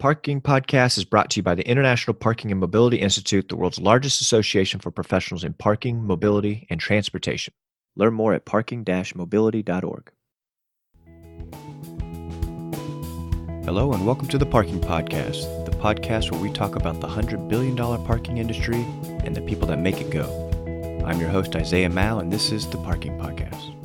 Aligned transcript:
Parking 0.00 0.40
Podcast 0.40 0.96
is 0.96 1.04
brought 1.04 1.28
to 1.28 1.40
you 1.40 1.42
by 1.42 1.54
the 1.54 1.68
International 1.68 2.14
Parking 2.14 2.50
and 2.50 2.58
Mobility 2.58 2.96
Institute, 2.96 3.50
the 3.50 3.56
world's 3.56 3.78
largest 3.78 4.22
association 4.22 4.80
for 4.80 4.90
professionals 4.90 5.44
in 5.44 5.52
parking, 5.52 6.02
mobility, 6.02 6.66
and 6.70 6.80
transportation. 6.80 7.52
Learn 7.96 8.14
more 8.14 8.32
at 8.32 8.46
parking 8.46 8.82
mobility.org. 9.14 10.10
Hello, 13.66 13.92
and 13.92 14.06
welcome 14.06 14.26
to 14.28 14.38
the 14.38 14.46
Parking 14.46 14.80
Podcast, 14.80 15.66
the 15.66 15.72
podcast 15.72 16.32
where 16.32 16.40
we 16.40 16.50
talk 16.50 16.76
about 16.76 17.02
the 17.02 17.06
$100 17.06 17.50
billion 17.50 17.76
parking 17.76 18.38
industry 18.38 18.82
and 19.22 19.36
the 19.36 19.42
people 19.42 19.68
that 19.68 19.80
make 19.80 20.00
it 20.00 20.08
go. 20.08 20.24
I'm 21.04 21.20
your 21.20 21.28
host, 21.28 21.54
Isaiah 21.54 21.90
Mao, 21.90 22.20
and 22.20 22.32
this 22.32 22.52
is 22.52 22.66
the 22.70 22.78
Parking 22.78 23.18
Podcast. 23.18 23.76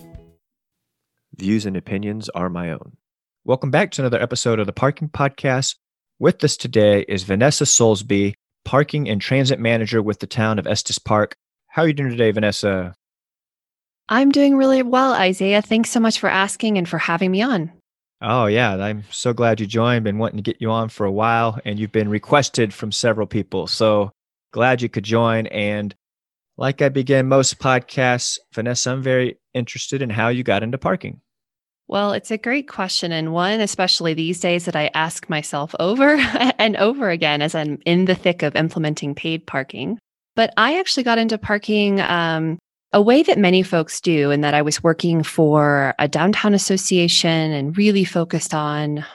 Views 1.35 1.65
and 1.65 1.75
opinions 1.75 2.29
are 2.29 2.49
my 2.49 2.71
own. 2.71 2.95
Welcome 3.43 3.69
back 3.69 3.91
to 3.91 4.01
another 4.01 4.21
episode 4.21 4.61
of 4.61 4.65
the 4.65 4.71
Parking 4.71 5.09
Podcast. 5.09 5.75
With 6.17 6.41
us 6.45 6.55
today 6.55 7.03
is 7.09 7.23
Vanessa 7.23 7.65
Solesbee, 7.65 8.35
Parking 8.63 9.09
and 9.09 9.19
Transit 9.19 9.59
Manager 9.59 10.01
with 10.01 10.19
the 10.19 10.27
town 10.27 10.59
of 10.59 10.65
Estes 10.65 10.97
Park. 10.97 11.35
How 11.67 11.81
are 11.81 11.87
you 11.87 11.93
doing 11.93 12.11
today, 12.11 12.31
Vanessa? 12.31 12.95
I'm 14.07 14.31
doing 14.31 14.55
really 14.55 14.81
well, 14.81 15.11
Isaiah. 15.11 15.61
Thanks 15.61 15.89
so 15.89 15.99
much 15.99 16.17
for 16.17 16.29
asking 16.29 16.77
and 16.77 16.87
for 16.87 16.97
having 16.99 17.31
me 17.31 17.41
on. 17.41 17.69
Oh, 18.21 18.45
yeah. 18.45 18.75
I'm 18.75 19.03
so 19.11 19.33
glad 19.33 19.59
you 19.59 19.67
joined. 19.67 20.05
Been 20.05 20.17
wanting 20.17 20.37
to 20.37 20.41
get 20.41 20.61
you 20.61 20.71
on 20.71 20.87
for 20.87 21.05
a 21.05 21.11
while, 21.11 21.59
and 21.65 21.77
you've 21.77 21.91
been 21.91 22.07
requested 22.07 22.73
from 22.73 22.93
several 22.93 23.27
people. 23.27 23.67
So 23.67 24.13
glad 24.53 24.81
you 24.81 24.87
could 24.87 25.03
join. 25.03 25.47
And 25.47 25.93
like 26.57 26.81
I 26.81 26.87
begin 26.87 27.27
most 27.27 27.59
podcasts, 27.59 28.39
Vanessa, 28.53 28.91
I'm 28.91 29.03
very 29.03 29.37
interested 29.53 30.01
in 30.01 30.11
how 30.11 30.29
you 30.29 30.43
got 30.43 30.63
into 30.63 30.77
parking. 30.77 31.19
Well, 31.87 32.13
it's 32.13 32.31
a 32.31 32.37
great 32.37 32.67
question, 32.67 33.11
and 33.11 33.31
one, 33.31 33.59
especially 33.61 34.15
these 34.15 34.39
days, 34.39 34.65
that 34.65 34.75
I 34.75 34.89
ask 34.95 35.29
myself 35.29 35.75
over 35.79 36.15
and 36.57 36.75
over 36.77 37.09
again 37.09 37.41
as 37.41 37.53
I'm 37.53 37.79
in 37.85 38.05
the 38.05 38.15
thick 38.15 38.41
of 38.41 38.55
implementing 38.55 39.13
paid 39.13 39.45
parking. 39.45 39.99
But 40.35 40.51
I 40.57 40.79
actually 40.79 41.03
got 41.03 41.19
into 41.19 41.37
parking 41.37 42.01
um, 42.01 42.57
a 42.91 43.01
way 43.01 43.21
that 43.23 43.37
many 43.37 43.61
folks 43.61 44.01
do, 44.01 44.31
in 44.31 44.41
that 44.41 44.55
I 44.55 44.63
was 44.63 44.81
working 44.83 45.21
for 45.21 45.93
a 45.99 46.07
downtown 46.07 46.53
association 46.55 47.51
and 47.51 47.77
really 47.77 48.03
focused 48.03 48.53
on 48.53 49.05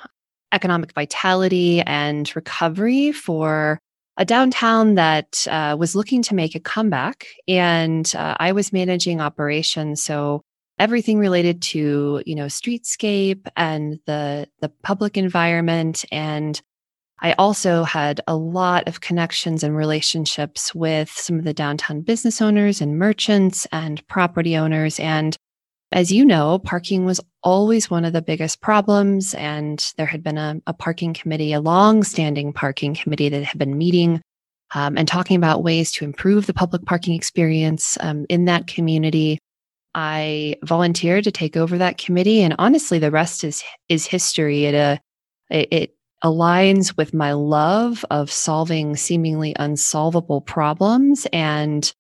economic 0.53 0.93
vitality 0.95 1.81
and 1.83 2.31
recovery 2.37 3.11
for 3.13 3.79
a 4.17 4.25
downtown 4.25 4.95
that 4.95 5.47
uh, 5.49 5.77
was 5.79 5.97
looking 5.97 6.23
to 6.23 6.35
make 6.35 6.55
a 6.55 6.61
comeback. 6.61 7.27
And 7.49 8.13
uh, 8.17 8.37
I 8.39 8.53
was 8.53 8.73
managing 8.73 9.21
operations. 9.21 10.03
So 10.03 10.43
everything 10.81 11.19
related 11.19 11.61
to 11.61 12.23
you 12.27 12.35
know 12.35 12.47
streetscape 12.47 13.47
and 13.57 14.01
the 14.07 14.49
the 14.61 14.71
public 14.83 15.17
environment. 15.17 16.05
And 16.11 16.61
i 17.23 17.33
also 17.35 17.85
had 17.85 18.21
a 18.27 18.35
lot 18.35 18.89
of 18.89 19.03
connections 19.03 19.63
and 19.63 19.77
relationships 19.77 20.75
with 20.75 21.11
some 21.11 21.39
of 21.39 21.45
the 21.45 21.53
downtown 21.53 22.01
business 22.01 22.41
owners 22.41 22.81
and 22.81 22.99
merchants 22.99 23.67
and 23.71 24.05
property 24.09 24.57
owners. 24.57 24.99
And 24.99 25.37
as 25.93 26.11
you 26.11 26.25
know 26.25 26.59
parking 26.59 27.05
was 27.05 27.21
always 27.43 27.91
one 27.91 28.05
of 28.05 28.13
the 28.13 28.23
biggest 28.23 28.61
problems. 28.61 29.35
And 29.35 29.93
there 29.97 30.07
had 30.07 30.23
been 30.23 30.39
a, 30.39 30.61
a 30.67 30.73
parking 30.73 31.13
committee 31.13 31.53
a 31.53 31.61
long-standing 31.61 32.53
parking 32.55 32.95
committee 32.95 33.29
that 33.29 33.45
had 33.45 33.59
been 33.59 33.77
meeting 33.77 34.23
um, 34.75 34.97
and 34.97 35.07
talking 35.07 35.37
about 35.37 35.63
ways 35.63 35.93
to 35.93 36.05
improve 36.05 36.47
the 36.47 36.55
public 36.55 36.85
parking 36.87 37.15
experience 37.15 37.99
um, 38.01 38.25
in 38.29 38.47
that 38.47 38.67
community 38.67 39.39
I 39.95 40.57
volunteered 40.65 41.25
to 41.25 41.33
take 41.33 41.57
over 41.57 41.79
that 41.79 41.99
committee, 41.99 42.43
and 42.43 42.55
honestly, 42.59 42.99
the 42.99 43.11
rest 43.11 43.45
is 43.45 43.63
is 43.89 44.07
history. 44.07 44.65
It 44.65 44.75
uh, 44.75 44.99
it, 45.51 45.69
it 45.73 45.97
aligns 46.25 46.97
with 46.97 47.15
my 47.15 47.33
love 47.33 48.05
of 48.11 48.31
solving 48.31 48.95
seemingly 48.97 49.55
unsolvable 49.59 50.43
problems 50.43 51.27
and 51.33 51.93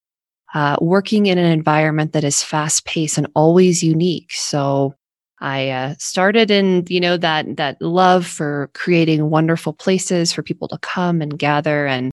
uh, 0.55 0.77
working 0.81 1.27
in 1.27 1.39
an 1.39 1.51
environment 1.51 2.13
that 2.13 2.25
is 2.25 2.43
fast 2.43 2.85
paced 2.85 3.19
and 3.19 3.29
always 3.35 3.83
unique. 3.83 4.33
So 4.33 4.95
I 5.41 5.71
uh, 5.71 5.95
started 5.99 6.51
in 6.51 6.85
you 6.89 7.01
know 7.01 7.17
that 7.17 7.57
that 7.57 7.81
love 7.81 8.27
for 8.27 8.71
creating 8.75 9.31
wonderful 9.31 9.73
places 9.73 10.33
for 10.33 10.43
people 10.43 10.69
to 10.69 10.79
come 10.79 11.23
and 11.23 11.39
gather, 11.39 11.87
and 11.87 12.13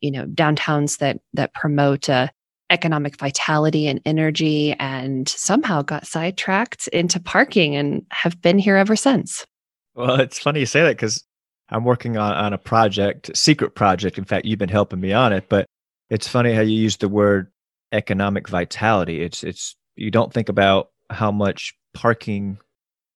you 0.00 0.10
know 0.10 0.26
downtowns 0.26 0.98
that 0.98 1.18
that 1.34 1.54
promote 1.54 2.08
a 2.08 2.30
economic 2.72 3.18
vitality 3.18 3.86
and 3.86 4.00
energy 4.04 4.72
and 4.80 5.28
somehow 5.28 5.82
got 5.82 6.06
sidetracked 6.06 6.88
into 6.88 7.20
parking 7.20 7.76
and 7.76 8.04
have 8.10 8.40
been 8.40 8.58
here 8.58 8.76
ever 8.76 8.96
since. 8.96 9.46
Well, 9.94 10.18
it's 10.20 10.38
funny 10.38 10.60
you 10.60 10.66
say 10.66 10.82
that 10.82 10.96
because 10.96 11.22
I'm 11.68 11.84
working 11.84 12.16
on, 12.16 12.32
on 12.32 12.52
a 12.52 12.58
project, 12.58 13.36
secret 13.36 13.74
project. 13.74 14.18
In 14.18 14.24
fact, 14.24 14.46
you've 14.46 14.58
been 14.58 14.68
helping 14.68 15.00
me 15.00 15.12
on 15.12 15.32
it, 15.32 15.48
but 15.48 15.66
it's 16.10 16.26
funny 16.26 16.54
how 16.54 16.62
you 16.62 16.76
use 16.76 16.96
the 16.96 17.08
word 17.08 17.52
economic 17.92 18.48
vitality. 18.48 19.22
It's 19.22 19.44
it's 19.44 19.76
you 19.96 20.10
don't 20.10 20.32
think 20.32 20.48
about 20.48 20.88
how 21.10 21.30
much 21.30 21.74
parking 21.94 22.58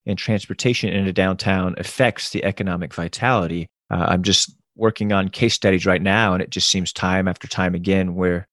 and 0.04 0.18
transportation 0.18 0.90
in 0.90 1.06
a 1.06 1.12
downtown 1.12 1.74
affects 1.78 2.30
the 2.30 2.44
economic 2.44 2.94
vitality. 2.94 3.66
Uh, 3.90 4.06
I'm 4.08 4.22
just 4.22 4.54
working 4.76 5.12
on 5.12 5.30
case 5.30 5.54
studies 5.54 5.86
right 5.86 6.02
now, 6.02 6.34
and 6.34 6.42
it 6.42 6.50
just 6.50 6.68
seems 6.68 6.92
time 6.92 7.26
after 7.26 7.48
time 7.48 7.74
again 7.74 8.14
where 8.14 8.46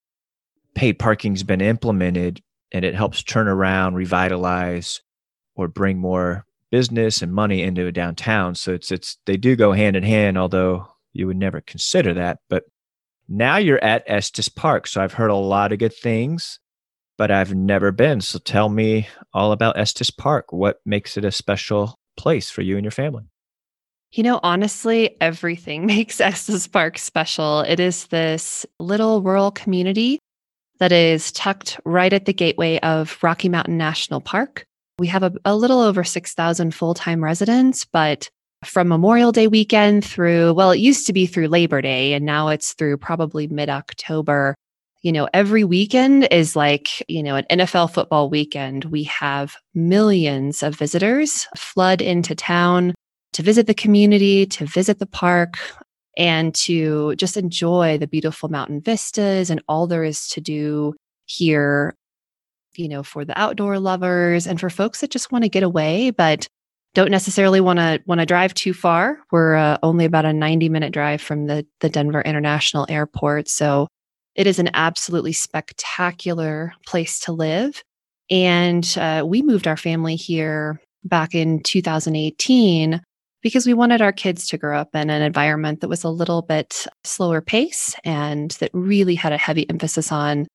paid 0.74 0.98
parking's 0.98 1.42
been 1.42 1.60
implemented 1.60 2.42
and 2.72 2.84
it 2.84 2.94
helps 2.94 3.22
turn 3.22 3.48
around, 3.48 3.94
revitalize, 3.94 5.00
or 5.54 5.68
bring 5.68 5.98
more 5.98 6.44
business 6.70 7.22
and 7.22 7.32
money 7.32 7.62
into 7.62 7.86
a 7.86 7.92
downtown. 7.92 8.54
So 8.54 8.72
it's 8.72 8.90
it's 8.90 9.16
they 9.26 9.36
do 9.36 9.54
go 9.54 9.72
hand 9.72 9.96
in 9.96 10.02
hand, 10.02 10.36
although 10.36 10.88
you 11.12 11.26
would 11.26 11.36
never 11.36 11.60
consider 11.60 12.12
that. 12.14 12.38
But 12.48 12.64
now 13.28 13.56
you're 13.56 13.82
at 13.82 14.04
Estes 14.06 14.48
Park. 14.48 14.86
So 14.86 15.00
I've 15.00 15.12
heard 15.12 15.30
a 15.30 15.36
lot 15.36 15.72
of 15.72 15.78
good 15.78 15.94
things, 15.94 16.58
but 17.16 17.30
I've 17.30 17.54
never 17.54 17.92
been. 17.92 18.20
So 18.20 18.38
tell 18.38 18.68
me 18.68 19.08
all 19.32 19.52
about 19.52 19.78
Estes 19.78 20.10
Park. 20.10 20.52
What 20.52 20.80
makes 20.84 21.16
it 21.16 21.24
a 21.24 21.30
special 21.30 21.94
place 22.16 22.50
for 22.50 22.62
you 22.62 22.76
and 22.76 22.84
your 22.84 22.90
family? 22.90 23.24
You 24.10 24.24
know, 24.24 24.40
honestly, 24.42 25.16
everything 25.20 25.86
makes 25.86 26.20
Estes 26.20 26.66
Park 26.66 26.98
special. 26.98 27.60
It 27.60 27.78
is 27.78 28.08
this 28.08 28.66
little 28.80 29.22
rural 29.22 29.52
community 29.52 30.18
that 30.78 30.92
is 30.92 31.32
tucked 31.32 31.80
right 31.84 32.12
at 32.12 32.24
the 32.24 32.32
gateway 32.32 32.78
of 32.80 33.18
Rocky 33.22 33.48
Mountain 33.48 33.78
National 33.78 34.20
Park. 34.20 34.66
We 34.98 35.06
have 35.08 35.22
a, 35.22 35.32
a 35.44 35.56
little 35.56 35.80
over 35.80 36.04
6,000 36.04 36.74
full 36.74 36.94
time 36.94 37.22
residents, 37.22 37.84
but 37.84 38.28
from 38.64 38.88
Memorial 38.88 39.32
Day 39.32 39.46
weekend 39.46 40.04
through, 40.04 40.54
well, 40.54 40.70
it 40.70 40.78
used 40.78 41.06
to 41.06 41.12
be 41.12 41.26
through 41.26 41.48
Labor 41.48 41.82
Day, 41.82 42.14
and 42.14 42.24
now 42.24 42.48
it's 42.48 42.72
through 42.72 42.96
probably 42.96 43.46
mid 43.46 43.68
October. 43.68 44.54
You 45.02 45.12
know, 45.12 45.28
every 45.34 45.64
weekend 45.64 46.28
is 46.30 46.56
like, 46.56 47.04
you 47.08 47.22
know, 47.22 47.36
an 47.36 47.44
NFL 47.50 47.92
football 47.92 48.30
weekend. 48.30 48.86
We 48.86 49.04
have 49.04 49.56
millions 49.74 50.62
of 50.62 50.76
visitors 50.76 51.46
flood 51.56 52.00
into 52.00 52.34
town 52.34 52.94
to 53.34 53.42
visit 53.42 53.66
the 53.66 53.74
community, 53.74 54.46
to 54.46 54.64
visit 54.64 54.98
the 54.98 55.06
park 55.06 55.58
and 56.16 56.54
to 56.54 57.14
just 57.16 57.36
enjoy 57.36 57.98
the 57.98 58.06
beautiful 58.06 58.48
mountain 58.48 58.80
vistas 58.80 59.50
and 59.50 59.62
all 59.68 59.86
there 59.86 60.04
is 60.04 60.28
to 60.28 60.40
do 60.40 60.94
here, 61.26 61.94
you 62.76 62.88
know, 62.88 63.02
for 63.02 63.24
the 63.24 63.38
outdoor 63.38 63.78
lovers 63.78 64.46
and 64.46 64.60
for 64.60 64.70
folks 64.70 65.00
that 65.00 65.10
just 65.10 65.32
want 65.32 65.44
to 65.44 65.48
get 65.48 65.62
away, 65.62 66.10
but 66.10 66.46
don't 66.94 67.10
necessarily 67.10 67.60
want 67.60 67.80
to 67.80 68.00
want 68.06 68.20
to 68.20 68.26
drive 68.26 68.54
too 68.54 68.72
far. 68.72 69.18
We're 69.32 69.56
uh, 69.56 69.78
only 69.82 70.04
about 70.04 70.24
a 70.24 70.32
90 70.32 70.68
minute 70.68 70.92
drive 70.92 71.20
from 71.20 71.46
the 71.46 71.66
the 71.80 71.88
Denver 71.88 72.22
International 72.22 72.86
Airport, 72.88 73.48
so 73.48 73.88
it 74.34 74.46
is 74.46 74.58
an 74.58 74.70
absolutely 74.74 75.32
spectacular 75.32 76.72
place 76.86 77.20
to 77.20 77.32
live. 77.32 77.82
And 78.30 78.96
uh, 78.98 79.24
we 79.26 79.42
moved 79.42 79.66
our 79.66 79.76
family 79.76 80.16
here 80.16 80.80
back 81.04 81.34
in 81.34 81.62
2018 81.62 83.00
because 83.44 83.66
we 83.66 83.74
wanted 83.74 84.00
our 84.00 84.10
kids 84.10 84.48
to 84.48 84.58
grow 84.58 84.76
up 84.76 84.94
in 84.94 85.10
an 85.10 85.20
environment 85.20 85.80
that 85.80 85.88
was 85.88 86.02
a 86.02 86.08
little 86.08 86.40
bit 86.40 86.86
slower 87.04 87.42
pace 87.42 87.94
and 88.02 88.52
that 88.52 88.70
really 88.72 89.14
had 89.14 89.34
a 89.34 89.38
heavy 89.38 89.68
emphasis 89.68 90.10
on 90.10 90.48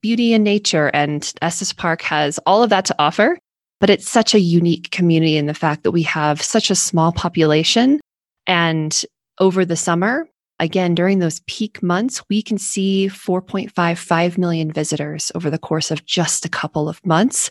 beauty 0.00 0.32
and 0.32 0.44
nature. 0.44 0.86
And 0.94 1.30
Estes 1.42 1.72
Park 1.72 2.02
has 2.02 2.38
all 2.46 2.62
of 2.62 2.70
that 2.70 2.84
to 2.84 2.94
offer, 3.00 3.36
but 3.80 3.90
it's 3.90 4.08
such 4.08 4.32
a 4.32 4.38
unique 4.38 4.92
community 4.92 5.36
in 5.36 5.46
the 5.46 5.54
fact 5.54 5.82
that 5.82 5.90
we 5.90 6.04
have 6.04 6.40
such 6.40 6.70
a 6.70 6.76
small 6.76 7.10
population. 7.10 7.98
And 8.46 8.96
over 9.40 9.64
the 9.64 9.74
summer, 9.74 10.28
again, 10.60 10.94
during 10.94 11.18
those 11.18 11.40
peak 11.48 11.82
months, 11.82 12.22
we 12.30 12.42
can 12.42 12.58
see 12.58 13.08
4.55 13.08 14.38
million 14.38 14.70
visitors 14.70 15.32
over 15.34 15.50
the 15.50 15.58
course 15.58 15.90
of 15.90 16.06
just 16.06 16.44
a 16.44 16.48
couple 16.48 16.88
of 16.88 17.04
months. 17.04 17.50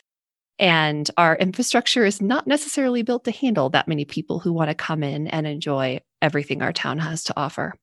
And 0.58 1.10
our 1.18 1.36
infrastructure 1.36 2.06
is 2.06 2.22
not 2.22 2.48
necessarily 2.48 3.02
built 3.02 3.26
to 3.26 3.32
handle 3.32 3.70
that 3.72 3.88
many 3.88 4.06
people 4.06 4.40
who 4.40 4.54
want 4.54 4.70
to 4.70 4.76
come 4.76 5.04
in 5.04 5.28
and 5.28 5.46
enjoy 5.46 6.00
everything 6.22 6.62
our 6.62 6.72
town 6.74 7.00
has 7.00 7.24
to 7.26 7.34
offer. 7.38 7.74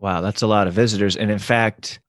Wow, 0.00 0.20
that's 0.20 0.42
a 0.42 0.46
lot 0.46 0.68
of 0.68 0.74
visitors. 0.74 1.16
And 1.16 1.30
in 1.30 1.38
fact, 1.38 2.00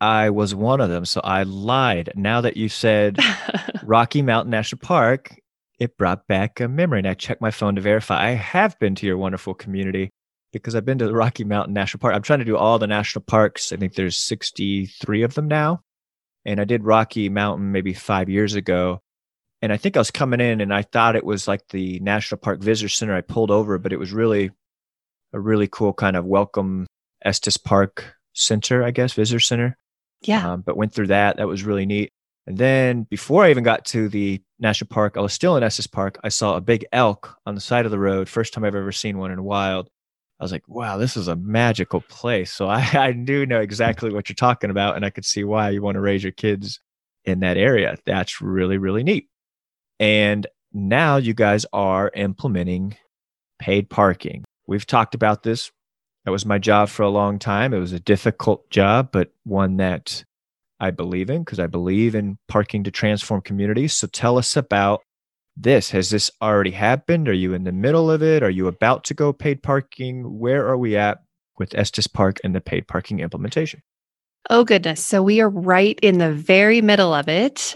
I 0.00 0.30
was 0.30 0.54
one 0.54 0.80
of 0.80 0.90
them. 0.90 1.04
So 1.04 1.20
I 1.22 1.44
lied. 1.44 2.10
Now 2.14 2.42
that 2.42 2.56
you 2.56 2.68
said 2.68 3.18
Rocky 3.82 4.20
Mountain 4.20 4.50
National 4.50 4.80
Park, 4.80 5.34
it 5.78 5.96
brought 5.96 6.26
back 6.26 6.60
a 6.60 6.68
memory. 6.68 6.98
And 6.98 7.08
I 7.08 7.14
checked 7.14 7.40
my 7.40 7.50
phone 7.50 7.76
to 7.76 7.80
verify 7.80 8.26
I 8.26 8.30
have 8.30 8.78
been 8.78 8.94
to 8.96 9.06
your 9.06 9.16
wonderful 9.16 9.54
community. 9.54 10.10
because 10.52 10.74
I've 10.74 10.84
been 10.84 10.98
to 10.98 11.06
the 11.06 11.14
Rocky 11.14 11.44
Mountain 11.44 11.74
National 11.74 12.00
Park. 12.00 12.14
I'm 12.14 12.22
trying 12.22 12.38
to 12.40 12.44
do 12.44 12.56
all 12.56 12.78
the 12.78 12.86
national 12.86 13.24
parks. 13.24 13.72
I 13.72 13.76
think 13.76 13.94
there's 13.94 14.16
63 14.16 15.22
of 15.22 15.34
them 15.34 15.48
now. 15.48 15.82
And 16.44 16.60
I 16.60 16.64
did 16.64 16.84
Rocky 16.84 17.28
Mountain 17.28 17.72
maybe 17.72 17.92
five 17.92 18.28
years 18.28 18.54
ago. 18.54 19.00
And 19.62 19.72
I 19.72 19.76
think 19.76 19.96
I 19.96 20.00
was 20.00 20.10
coming 20.10 20.40
in 20.40 20.60
and 20.60 20.72
I 20.72 20.82
thought 20.82 21.16
it 21.16 21.24
was 21.24 21.48
like 21.48 21.68
the 21.68 21.98
National 22.00 22.38
Park 22.38 22.60
Visitor 22.60 22.88
Center. 22.88 23.14
I 23.14 23.22
pulled 23.22 23.50
over, 23.50 23.78
but 23.78 23.92
it 23.92 23.98
was 23.98 24.12
really 24.12 24.50
a 25.32 25.40
really 25.40 25.68
cool 25.70 25.92
kind 25.92 26.16
of 26.16 26.24
welcome 26.24 26.86
Estes 27.24 27.56
Park 27.56 28.16
Center, 28.34 28.84
I 28.84 28.90
guess, 28.90 29.14
visitor 29.14 29.40
center. 29.40 29.76
Yeah. 30.22 30.52
Um, 30.52 30.60
but 30.60 30.76
went 30.76 30.92
through 30.92 31.08
that. 31.08 31.36
That 31.36 31.48
was 31.48 31.64
really 31.64 31.86
neat. 31.86 32.10
And 32.46 32.58
then 32.58 33.02
before 33.04 33.44
I 33.44 33.50
even 33.50 33.64
got 33.64 33.84
to 33.86 34.08
the 34.08 34.40
national 34.58 34.88
park, 34.88 35.16
I 35.16 35.20
was 35.20 35.32
still 35.32 35.56
in 35.56 35.62
Estes 35.62 35.86
Park. 35.86 36.18
I 36.22 36.28
saw 36.28 36.56
a 36.56 36.60
big 36.60 36.84
elk 36.92 37.36
on 37.44 37.54
the 37.54 37.60
side 37.60 37.86
of 37.86 37.90
the 37.90 37.98
road. 37.98 38.28
First 38.28 38.52
time 38.52 38.64
I've 38.64 38.74
ever 38.74 38.92
seen 38.92 39.18
one 39.18 39.32
in 39.32 39.38
a 39.38 39.42
wild. 39.42 39.90
I 40.38 40.44
was 40.44 40.52
like, 40.52 40.68
wow, 40.68 40.96
this 40.98 41.16
is 41.16 41.28
a 41.28 41.36
magical 41.36 42.02
place. 42.02 42.52
So 42.52 42.68
I, 42.70 42.88
I 42.94 43.12
do 43.12 43.46
know 43.46 43.60
exactly 43.60 44.12
what 44.12 44.28
you're 44.28 44.34
talking 44.34 44.70
about. 44.70 44.96
And 44.96 45.04
I 45.04 45.10
could 45.10 45.24
see 45.24 45.44
why 45.44 45.70
you 45.70 45.82
want 45.82 45.96
to 45.96 46.00
raise 46.00 46.22
your 46.22 46.32
kids 46.32 46.80
in 47.24 47.40
that 47.40 47.56
area. 47.56 47.96
That's 48.04 48.40
really, 48.40 48.78
really 48.78 49.02
neat. 49.02 49.28
And 49.98 50.46
now 50.72 51.16
you 51.16 51.34
guys 51.34 51.66
are 51.72 52.10
implementing 52.14 52.96
paid 53.58 53.88
parking. 53.88 54.44
We've 54.66 54.86
talked 54.86 55.14
about 55.14 55.42
this. 55.42 55.70
That 56.24 56.32
was 56.32 56.44
my 56.44 56.58
job 56.58 56.88
for 56.88 57.02
a 57.02 57.08
long 57.08 57.38
time. 57.38 57.72
It 57.72 57.78
was 57.78 57.92
a 57.92 58.00
difficult 58.00 58.68
job, 58.70 59.10
but 59.12 59.30
one 59.44 59.76
that 59.76 60.24
I 60.80 60.90
believe 60.90 61.30
in 61.30 61.42
because 61.42 61.60
I 61.60 61.68
believe 61.68 62.14
in 62.14 62.36
parking 62.48 62.84
to 62.84 62.90
transform 62.90 63.40
communities. 63.40 63.94
So 63.94 64.06
tell 64.08 64.36
us 64.36 64.56
about 64.56 65.02
this. 65.56 65.90
Has 65.90 66.10
this 66.10 66.30
already 66.42 66.72
happened? 66.72 67.28
Are 67.28 67.32
you 67.32 67.54
in 67.54 67.64
the 67.64 67.72
middle 67.72 68.10
of 68.10 68.22
it? 68.22 68.42
Are 68.42 68.50
you 68.50 68.66
about 68.66 69.04
to 69.04 69.14
go 69.14 69.32
paid 69.32 69.62
parking? 69.62 70.38
Where 70.38 70.66
are 70.66 70.76
we 70.76 70.96
at 70.96 71.22
with 71.58 71.74
Estes 71.74 72.06
Park 72.06 72.38
and 72.44 72.54
the 72.54 72.60
paid 72.60 72.86
parking 72.86 73.20
implementation? 73.20 73.80
Oh, 74.50 74.64
goodness. 74.64 75.04
So 75.04 75.22
we 75.22 75.40
are 75.40 75.48
right 75.48 75.98
in 76.02 76.18
the 76.18 76.32
very 76.32 76.80
middle 76.82 77.14
of 77.14 77.28
it. 77.28 77.74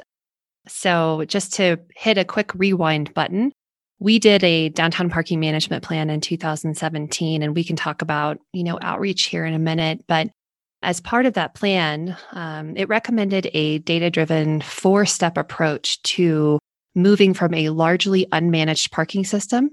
So 0.70 1.24
just 1.26 1.54
to 1.54 1.78
hit 1.96 2.18
a 2.18 2.24
quick 2.24 2.54
rewind 2.54 3.12
button, 3.14 3.52
we 3.98 4.18
did 4.18 4.42
a 4.44 4.70
downtown 4.70 5.10
parking 5.10 5.40
management 5.40 5.84
plan 5.84 6.08
in 6.08 6.20
2017, 6.20 7.42
and 7.42 7.54
we 7.54 7.64
can 7.64 7.76
talk 7.76 8.00
about, 8.00 8.38
you 8.52 8.64
know, 8.64 8.78
outreach 8.80 9.26
here 9.26 9.44
in 9.44 9.52
a 9.52 9.58
minute. 9.58 10.04
But 10.08 10.30
as 10.82 11.00
part 11.00 11.26
of 11.26 11.34
that 11.34 11.54
plan, 11.54 12.16
um, 12.32 12.76
it 12.76 12.88
recommended 12.88 13.50
a 13.52 13.78
data 13.78 14.10
driven 14.10 14.62
four 14.62 15.04
step 15.04 15.36
approach 15.36 16.00
to 16.02 16.58
moving 16.94 17.34
from 17.34 17.52
a 17.52 17.68
largely 17.68 18.26
unmanaged 18.32 18.90
parking 18.90 19.24
system 19.24 19.70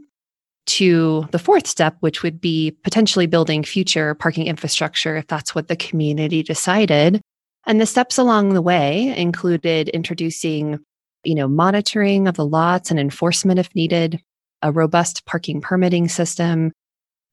to 0.65 1.25
the 1.31 1.39
fourth 1.39 1.65
step, 1.65 1.95
which 2.01 2.23
would 2.23 2.41
be 2.41 2.71
potentially 2.83 3.25
building 3.25 3.63
future 3.63 4.13
parking 4.15 4.47
infrastructure 4.47 5.15
if 5.15 5.27
that's 5.27 5.55
what 5.55 5.69
the 5.69 5.77
community 5.77 6.43
decided. 6.43 7.21
And 7.67 7.81
the 7.81 7.85
steps 7.85 8.17
along 8.17 8.53
the 8.53 8.61
way 8.61 9.13
included 9.17 9.89
introducing, 9.89 10.79
you 11.25 11.35
know, 11.35 11.49
monitoring 11.49 12.27
of 12.27 12.35
the 12.35 12.45
lots 12.45 12.89
and 12.89 12.99
enforcement 12.99 13.59
if 13.59 13.75
needed, 13.75 14.21
a 14.61 14.71
robust 14.71 15.25
parking 15.25 15.59
permitting 15.59 16.07
system, 16.07 16.71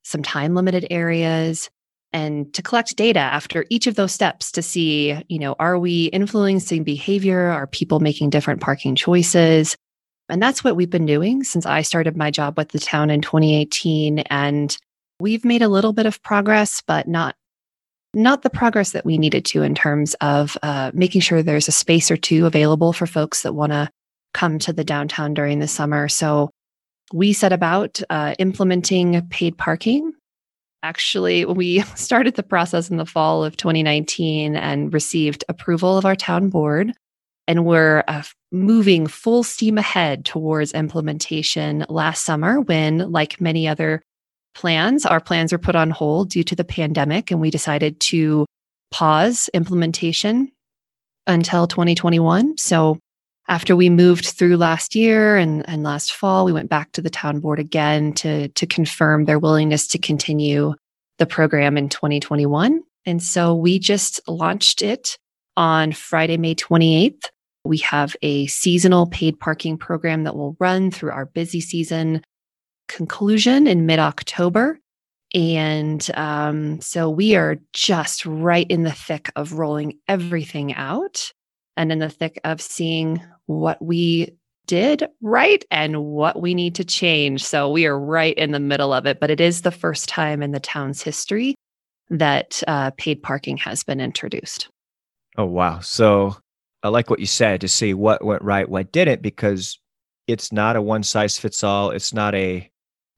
some 0.02 0.24
time 0.24 0.56
limited 0.56 0.88
areas, 0.90 1.70
and 2.12 2.52
to 2.54 2.62
collect 2.62 2.96
data 2.96 3.20
after 3.20 3.64
each 3.70 3.86
of 3.86 3.94
those 3.94 4.12
steps 4.12 4.50
to 4.52 4.62
see, 4.62 5.16
you 5.28 5.38
know, 5.38 5.54
are 5.60 5.78
we 5.78 6.06
influencing 6.06 6.82
behavior? 6.82 7.50
Are 7.50 7.68
people 7.68 8.00
making 8.00 8.30
different 8.30 8.60
parking 8.60 8.96
choices? 8.96 9.76
And 10.28 10.42
that's 10.42 10.64
what 10.64 10.74
we've 10.74 10.90
been 10.90 11.06
doing 11.06 11.44
since 11.44 11.64
I 11.64 11.82
started 11.82 12.16
my 12.16 12.30
job 12.32 12.58
with 12.58 12.70
the 12.70 12.80
town 12.80 13.10
in 13.10 13.20
2018. 13.20 14.20
And 14.30 14.76
we've 15.20 15.44
made 15.44 15.62
a 15.62 15.68
little 15.68 15.92
bit 15.92 16.06
of 16.06 16.22
progress, 16.22 16.82
but 16.86 17.06
not 17.06 17.36
not 18.14 18.42
the 18.42 18.50
progress 18.50 18.92
that 18.92 19.04
we 19.04 19.18
needed 19.18 19.44
to 19.46 19.62
in 19.62 19.74
terms 19.74 20.14
of 20.20 20.56
uh, 20.62 20.90
making 20.94 21.20
sure 21.20 21.42
there's 21.42 21.68
a 21.68 21.72
space 21.72 22.10
or 22.10 22.16
two 22.16 22.46
available 22.46 22.92
for 22.92 23.06
folks 23.06 23.42
that 23.42 23.54
want 23.54 23.72
to 23.72 23.90
come 24.32 24.58
to 24.60 24.72
the 24.72 24.84
downtown 24.84 25.34
during 25.34 25.58
the 25.58 25.68
summer. 25.68 26.08
So 26.08 26.50
we 27.12 27.32
set 27.32 27.52
about 27.52 28.00
uh, 28.10 28.34
implementing 28.38 29.20
paid 29.28 29.58
parking 29.58 30.12
actually 30.84 31.44
we 31.46 31.80
started 31.96 32.34
the 32.34 32.42
process 32.42 32.90
in 32.90 32.98
the 32.98 33.06
fall 33.06 33.42
of 33.42 33.56
2019 33.56 34.54
and 34.54 34.92
received 34.92 35.42
approval 35.48 35.98
of 35.98 36.04
our 36.04 36.14
town 36.14 36.50
board 36.50 36.92
and 37.48 37.64
we're 37.64 38.04
uh, 38.06 38.22
moving 38.52 39.06
full 39.06 39.42
steam 39.42 39.76
ahead 39.76 40.24
towards 40.24 40.72
implementation 40.72 41.84
last 41.88 42.24
summer 42.24 42.60
when 42.60 43.10
like 43.10 43.40
many 43.40 43.66
other 43.66 44.02
plans 44.54 45.04
our 45.04 45.20
plans 45.20 45.52
were 45.52 45.58
put 45.58 45.74
on 45.74 45.90
hold 45.90 46.30
due 46.30 46.44
to 46.44 46.54
the 46.54 46.64
pandemic 46.64 47.30
and 47.30 47.40
we 47.40 47.50
decided 47.50 47.98
to 48.00 48.46
pause 48.90 49.50
implementation 49.52 50.50
until 51.26 51.66
2021 51.66 52.56
so 52.56 52.98
after 53.48 53.76
we 53.76 53.90
moved 53.90 54.24
through 54.26 54.56
last 54.56 54.94
year 54.94 55.36
and, 55.36 55.68
and 55.68 55.82
last 55.82 56.12
fall, 56.12 56.44
we 56.44 56.52
went 56.52 56.70
back 56.70 56.92
to 56.92 57.02
the 57.02 57.10
town 57.10 57.40
board 57.40 57.58
again 57.58 58.14
to, 58.14 58.48
to 58.48 58.66
confirm 58.66 59.24
their 59.26 59.38
willingness 59.38 59.86
to 59.88 59.98
continue 59.98 60.74
the 61.18 61.26
program 61.26 61.76
in 61.76 61.88
2021. 61.88 62.82
And 63.06 63.22
so 63.22 63.54
we 63.54 63.78
just 63.78 64.20
launched 64.26 64.80
it 64.80 65.18
on 65.56 65.92
Friday, 65.92 66.38
May 66.38 66.54
28th. 66.54 67.20
We 67.64 67.78
have 67.78 68.16
a 68.22 68.46
seasonal 68.46 69.06
paid 69.06 69.38
parking 69.38 69.76
program 69.76 70.24
that 70.24 70.36
will 70.36 70.56
run 70.58 70.90
through 70.90 71.10
our 71.10 71.26
busy 71.26 71.60
season 71.60 72.22
conclusion 72.88 73.66
in 73.66 73.86
mid 73.86 73.98
October. 73.98 74.78
And 75.34 76.08
um, 76.14 76.80
so 76.80 77.10
we 77.10 77.34
are 77.34 77.56
just 77.72 78.24
right 78.24 78.66
in 78.70 78.84
the 78.84 78.92
thick 78.92 79.32
of 79.34 79.54
rolling 79.54 79.98
everything 80.06 80.74
out 80.74 81.32
and 81.76 81.90
in 81.90 81.98
the 81.98 82.08
thick 82.08 82.40
of 82.44 82.60
seeing 82.60 83.20
what 83.46 83.82
we 83.82 84.36
did 84.66 85.06
right 85.20 85.64
and 85.70 86.04
what 86.04 86.40
we 86.40 86.54
need 86.54 86.76
to 86.76 86.84
change. 86.84 87.44
So 87.44 87.70
we 87.70 87.86
are 87.86 87.98
right 87.98 88.36
in 88.36 88.52
the 88.52 88.60
middle 88.60 88.92
of 88.92 89.06
it, 89.06 89.20
but 89.20 89.30
it 89.30 89.40
is 89.40 89.62
the 89.62 89.70
first 89.70 90.08
time 90.08 90.42
in 90.42 90.52
the 90.52 90.60
town's 90.60 91.02
history 91.02 91.54
that 92.10 92.62
uh, 92.68 92.92
paid 92.96 93.22
parking 93.22 93.56
has 93.58 93.82
been 93.82 94.00
introduced. 94.00 94.68
Oh, 95.36 95.46
wow. 95.46 95.80
So 95.80 96.36
I 96.82 96.88
like 96.88 97.10
what 97.10 97.20
you 97.20 97.26
said 97.26 97.60
to 97.62 97.68
see 97.68 97.92
what 97.92 98.24
went 98.24 98.42
right, 98.42 98.68
what 98.68 98.92
didn't, 98.92 99.22
because 99.22 99.78
it's 100.26 100.52
not 100.52 100.76
a 100.76 100.82
one 100.82 101.02
size 101.02 101.38
fits 101.38 101.64
all. 101.64 101.90
It's 101.90 102.14
not 102.14 102.34
a 102.34 102.70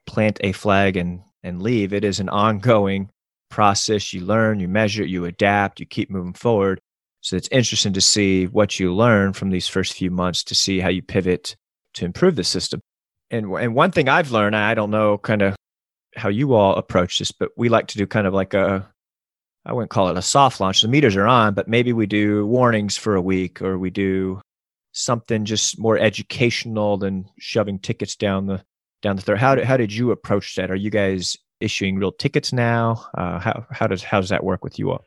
plant 0.06 0.38
a 0.42 0.52
flag 0.52 0.96
and, 0.96 1.22
and 1.42 1.62
leave. 1.62 1.92
It 1.92 2.04
is 2.04 2.20
an 2.20 2.28
ongoing 2.28 3.10
process. 3.50 4.12
You 4.12 4.24
learn, 4.24 4.60
you 4.60 4.68
measure, 4.68 5.04
you 5.04 5.24
adapt, 5.24 5.80
you 5.80 5.86
keep 5.86 6.10
moving 6.10 6.32
forward. 6.32 6.80
So 7.20 7.36
it's 7.36 7.48
interesting 7.50 7.92
to 7.94 8.00
see 8.00 8.46
what 8.46 8.78
you 8.78 8.94
learn 8.94 9.32
from 9.32 9.50
these 9.50 9.66
first 9.66 9.94
few 9.94 10.10
months 10.10 10.44
to 10.44 10.54
see 10.54 10.78
how 10.78 10.88
you 10.88 11.02
pivot 11.02 11.56
to 11.94 12.04
improve 12.04 12.36
the 12.36 12.44
system. 12.44 12.80
And 13.30 13.46
and 13.54 13.74
one 13.74 13.90
thing 13.90 14.08
I've 14.08 14.30
learned, 14.30 14.54
I 14.54 14.74
don't 14.74 14.90
know 14.90 15.18
kind 15.18 15.42
of 15.42 15.56
how 16.14 16.28
you 16.28 16.54
all 16.54 16.76
approach 16.76 17.18
this, 17.18 17.32
but 17.32 17.50
we 17.56 17.68
like 17.68 17.88
to 17.88 17.98
do 17.98 18.06
kind 18.06 18.26
of 18.26 18.34
like 18.34 18.54
a 18.54 18.88
I 19.64 19.72
wouldn't 19.72 19.90
call 19.90 20.08
it 20.08 20.16
a 20.16 20.22
soft 20.22 20.60
launch. 20.60 20.82
The 20.82 20.88
meters 20.88 21.16
are 21.16 21.26
on, 21.26 21.54
but 21.54 21.66
maybe 21.66 21.92
we 21.92 22.06
do 22.06 22.46
warnings 22.46 22.96
for 22.96 23.16
a 23.16 23.20
week 23.20 23.60
or 23.60 23.76
we 23.76 23.90
do 23.90 24.40
something 24.92 25.44
just 25.44 25.78
more 25.78 25.98
educational 25.98 26.96
than 26.96 27.28
shoving 27.38 27.80
tickets 27.80 28.14
down 28.14 28.46
the 28.46 28.62
down 29.06 29.16
the 29.16 29.22
throat. 29.22 29.38
How 29.38 29.64
how 29.64 29.76
did 29.76 29.92
you 29.92 30.10
approach 30.10 30.56
that? 30.56 30.70
Are 30.70 30.76
you 30.76 30.90
guys 30.90 31.36
issuing 31.60 31.96
real 31.96 32.12
tickets 32.12 32.52
now? 32.52 33.06
Uh, 33.16 33.38
how 33.38 33.66
how 33.70 33.86
does 33.86 34.02
how 34.02 34.20
does 34.20 34.30
that 34.30 34.44
work 34.44 34.64
with 34.64 34.78
you 34.78 34.90
all? 34.90 35.04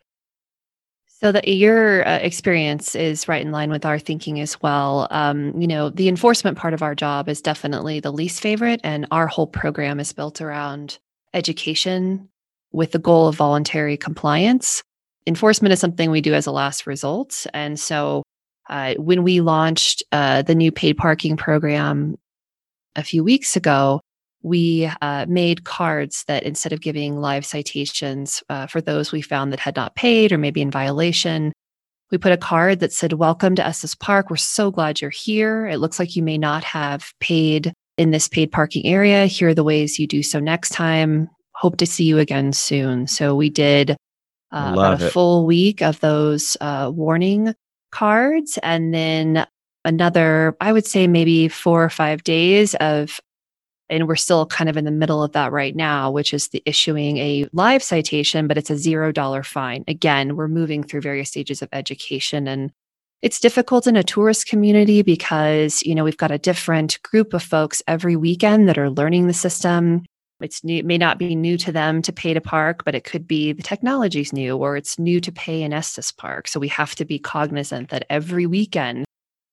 So 1.07 1.33
that 1.33 1.49
your 1.49 2.07
uh, 2.07 2.19
experience 2.19 2.95
is 2.95 3.27
right 3.27 3.41
in 3.45 3.51
line 3.51 3.71
with 3.71 3.85
our 3.85 3.99
thinking 3.99 4.39
as 4.39 4.61
well. 4.61 5.05
Um, 5.11 5.59
you 5.59 5.67
know, 5.67 5.89
the 5.89 6.07
enforcement 6.07 6.57
part 6.57 6.73
of 6.73 6.81
our 6.81 6.95
job 6.95 7.27
is 7.27 7.41
definitely 7.41 7.99
the 7.99 8.11
least 8.11 8.41
favorite, 8.41 8.79
and 8.85 9.05
our 9.11 9.27
whole 9.27 9.47
program 9.47 9.99
is 9.99 10.13
built 10.13 10.39
around 10.39 10.97
education 11.33 12.29
with 12.71 12.93
the 12.93 12.99
goal 12.99 13.27
of 13.27 13.35
voluntary 13.35 13.97
compliance. 13.97 14.81
Enforcement 15.27 15.73
is 15.73 15.79
something 15.79 16.09
we 16.09 16.21
do 16.21 16.33
as 16.33 16.47
a 16.47 16.51
last 16.51 16.87
result, 16.87 17.45
and 17.53 17.77
so 17.77 18.23
uh, 18.69 18.93
when 18.93 19.23
we 19.23 19.41
launched 19.41 20.03
uh, 20.13 20.41
the 20.43 20.55
new 20.55 20.71
paid 20.71 20.95
parking 20.95 21.35
program 21.35 22.15
a 22.99 23.03
few 23.03 23.23
weeks 23.23 23.55
ago, 23.55 24.01
we 24.41 24.89
uh, 25.01 25.25
made 25.27 25.63
cards 25.63 26.23
that 26.27 26.43
instead 26.43 26.71
of 26.71 26.81
giving 26.81 27.17
live 27.17 27.45
citations 27.45 28.43
uh, 28.49 28.67
for 28.67 28.81
those 28.81 29.11
we 29.11 29.21
found 29.21 29.51
that 29.51 29.59
had 29.59 29.75
not 29.75 29.95
paid 29.95 30.31
or 30.31 30.37
maybe 30.37 30.61
in 30.61 30.71
violation, 30.71 31.51
we 32.11 32.17
put 32.17 32.31
a 32.31 32.37
card 32.37 32.79
that 32.79 32.93
said, 32.93 33.13
Welcome 33.13 33.55
to 33.55 33.65
Estes 33.65 33.95
Park. 33.95 34.29
We're 34.29 34.37
so 34.37 34.71
glad 34.71 35.01
you're 35.01 35.09
here. 35.09 35.67
It 35.67 35.77
looks 35.77 35.99
like 35.99 36.15
you 36.15 36.23
may 36.23 36.37
not 36.37 36.63
have 36.63 37.11
paid 37.19 37.73
in 37.97 38.11
this 38.11 38.27
paid 38.27 38.51
parking 38.51 38.85
area. 38.85 39.25
Here 39.25 39.49
are 39.49 39.53
the 39.53 39.63
ways 39.63 39.99
you 39.99 40.07
do 40.07 40.23
so 40.23 40.39
next 40.39 40.69
time. 40.69 41.29
Hope 41.53 41.77
to 41.77 41.85
see 41.85 42.05
you 42.05 42.17
again 42.17 42.53
soon. 42.53 43.07
So 43.07 43.35
we 43.35 43.49
did 43.49 43.91
uh, 44.51 44.71
about 44.73 45.01
a 45.01 45.07
it. 45.07 45.11
full 45.11 45.45
week 45.45 45.81
of 45.81 45.99
those 45.99 46.55
uh, 46.61 46.91
warning 46.93 47.53
cards 47.91 48.57
and 48.63 48.93
then 48.93 49.45
another, 49.85 50.55
I 50.61 50.73
would 50.73 50.85
say 50.85 51.07
maybe 51.07 51.47
four 51.47 51.83
or 51.83 51.89
five 51.89 52.23
days 52.23 52.75
of 52.75 53.19
And 53.89 54.07
we're 54.07 54.15
still 54.15 54.45
kind 54.45 54.69
of 54.69 54.77
in 54.77 54.85
the 54.85 54.91
middle 54.91 55.23
of 55.23 55.31
that 55.31 55.51
right 55.51 55.75
now, 55.75 56.11
which 56.11 56.33
is 56.33 56.49
the 56.49 56.61
issuing 56.65 57.17
a 57.17 57.47
live 57.53 57.81
citation, 57.81 58.47
but 58.47 58.57
it's 58.57 58.69
a 58.69 58.77
zero 58.77 59.11
dollar 59.11 59.41
fine. 59.43 59.83
Again, 59.87 60.35
we're 60.35 60.47
moving 60.47 60.83
through 60.83 61.01
various 61.01 61.29
stages 61.29 61.61
of 61.61 61.69
education 61.73 62.47
and 62.47 62.71
it's 63.21 63.39
difficult 63.39 63.87
in 63.87 63.97
a 63.97 64.03
tourist 64.03 64.47
community 64.47 65.01
because, 65.01 65.83
you 65.83 65.93
know, 65.93 66.03
we've 66.05 66.15
got 66.15 66.31
a 66.31 66.37
different 66.37 67.01
group 67.01 67.33
of 67.33 67.43
folks 67.43 67.81
every 67.87 68.15
weekend 68.15 68.69
that 68.69 68.77
are 68.77 68.91
learning 68.91 69.27
the 69.27 69.33
system. 69.33 70.05
It's 70.39 70.63
new, 70.63 70.77
it 70.77 70.85
may 70.85 70.97
not 70.97 71.17
be 71.17 71.35
new 71.35 71.57
to 71.57 71.71
them 71.71 72.01
to 72.03 72.13
pay 72.13 72.33
to 72.33 72.39
park, 72.39 72.85
but 72.85 72.95
it 72.95 73.03
could 73.03 73.27
be 73.27 73.51
the 73.51 73.63
technology's 73.63 74.31
new 74.31 74.55
or 74.55 74.77
it's 74.77 74.97
new 74.97 75.19
to 75.19 75.31
pay 75.33 75.63
in 75.63 75.73
Estes 75.73 76.11
Park. 76.11 76.47
So 76.47 76.61
we 76.61 76.69
have 76.69 76.95
to 76.95 77.03
be 77.03 77.19
cognizant 77.19 77.89
that 77.89 78.05
every 78.09 78.45
weekend 78.45 79.03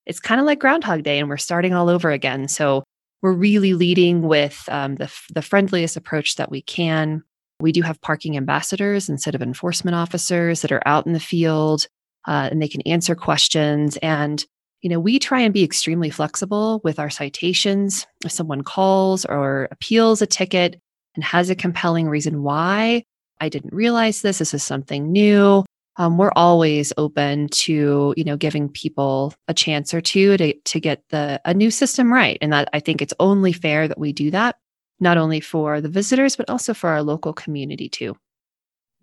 it's 0.06 0.20
kind 0.20 0.40
of 0.40 0.46
like 0.46 0.60
Groundhog 0.60 1.02
Day 1.02 1.18
and 1.18 1.28
we're 1.28 1.36
starting 1.36 1.74
all 1.74 1.88
over 1.88 2.10
again. 2.10 2.48
So 2.48 2.84
we're 3.22 3.32
really 3.32 3.74
leading 3.74 4.22
with 4.22 4.68
um, 4.68 4.96
the, 4.96 5.12
the 5.34 5.42
friendliest 5.42 5.96
approach 5.96 6.36
that 6.36 6.50
we 6.50 6.62
can. 6.62 7.24
We 7.60 7.72
do 7.72 7.82
have 7.82 8.00
parking 8.00 8.36
ambassadors 8.36 9.08
instead 9.08 9.34
of 9.34 9.42
enforcement 9.42 9.94
officers 9.94 10.62
that 10.62 10.72
are 10.72 10.82
out 10.86 11.06
in 11.06 11.12
the 11.12 11.20
field 11.20 11.86
uh, 12.26 12.48
and 12.50 12.60
they 12.60 12.68
can 12.68 12.82
answer 12.82 13.14
questions. 13.14 13.96
And, 13.98 14.44
you 14.82 14.90
know, 14.90 15.00
we 15.00 15.18
try 15.18 15.40
and 15.40 15.54
be 15.54 15.64
extremely 15.64 16.10
flexible 16.10 16.80
with 16.84 16.98
our 16.98 17.10
citations. 17.10 18.06
If 18.24 18.32
someone 18.32 18.62
calls 18.62 19.24
or 19.24 19.68
appeals 19.70 20.22
a 20.22 20.26
ticket 20.26 20.78
and 21.14 21.24
has 21.24 21.50
a 21.50 21.54
compelling 21.54 22.08
reason 22.08 22.42
why, 22.42 23.04
I 23.40 23.48
didn't 23.48 23.74
realize 23.74 24.22
this, 24.22 24.38
this 24.38 24.54
is 24.54 24.62
something 24.62 25.10
new. 25.10 25.64
Um, 25.98 26.18
we're 26.18 26.32
always 26.36 26.92
open 26.96 27.48
to 27.48 28.14
you 28.16 28.24
know 28.24 28.36
giving 28.36 28.68
people 28.68 29.34
a 29.48 29.54
chance 29.54 29.94
or 29.94 30.00
two 30.00 30.36
to 30.36 30.52
to 30.52 30.80
get 30.80 31.02
the 31.10 31.40
a 31.44 31.54
new 31.54 31.70
system 31.70 32.12
right 32.12 32.38
and 32.42 32.52
that 32.52 32.68
i 32.72 32.80
think 32.80 33.00
it's 33.00 33.14
only 33.18 33.52
fair 33.52 33.88
that 33.88 33.98
we 33.98 34.12
do 34.12 34.30
that 34.30 34.56
not 35.00 35.16
only 35.16 35.40
for 35.40 35.80
the 35.80 35.88
visitors 35.88 36.36
but 36.36 36.50
also 36.50 36.74
for 36.74 36.90
our 36.90 37.02
local 37.02 37.32
community 37.32 37.88
too 37.88 38.14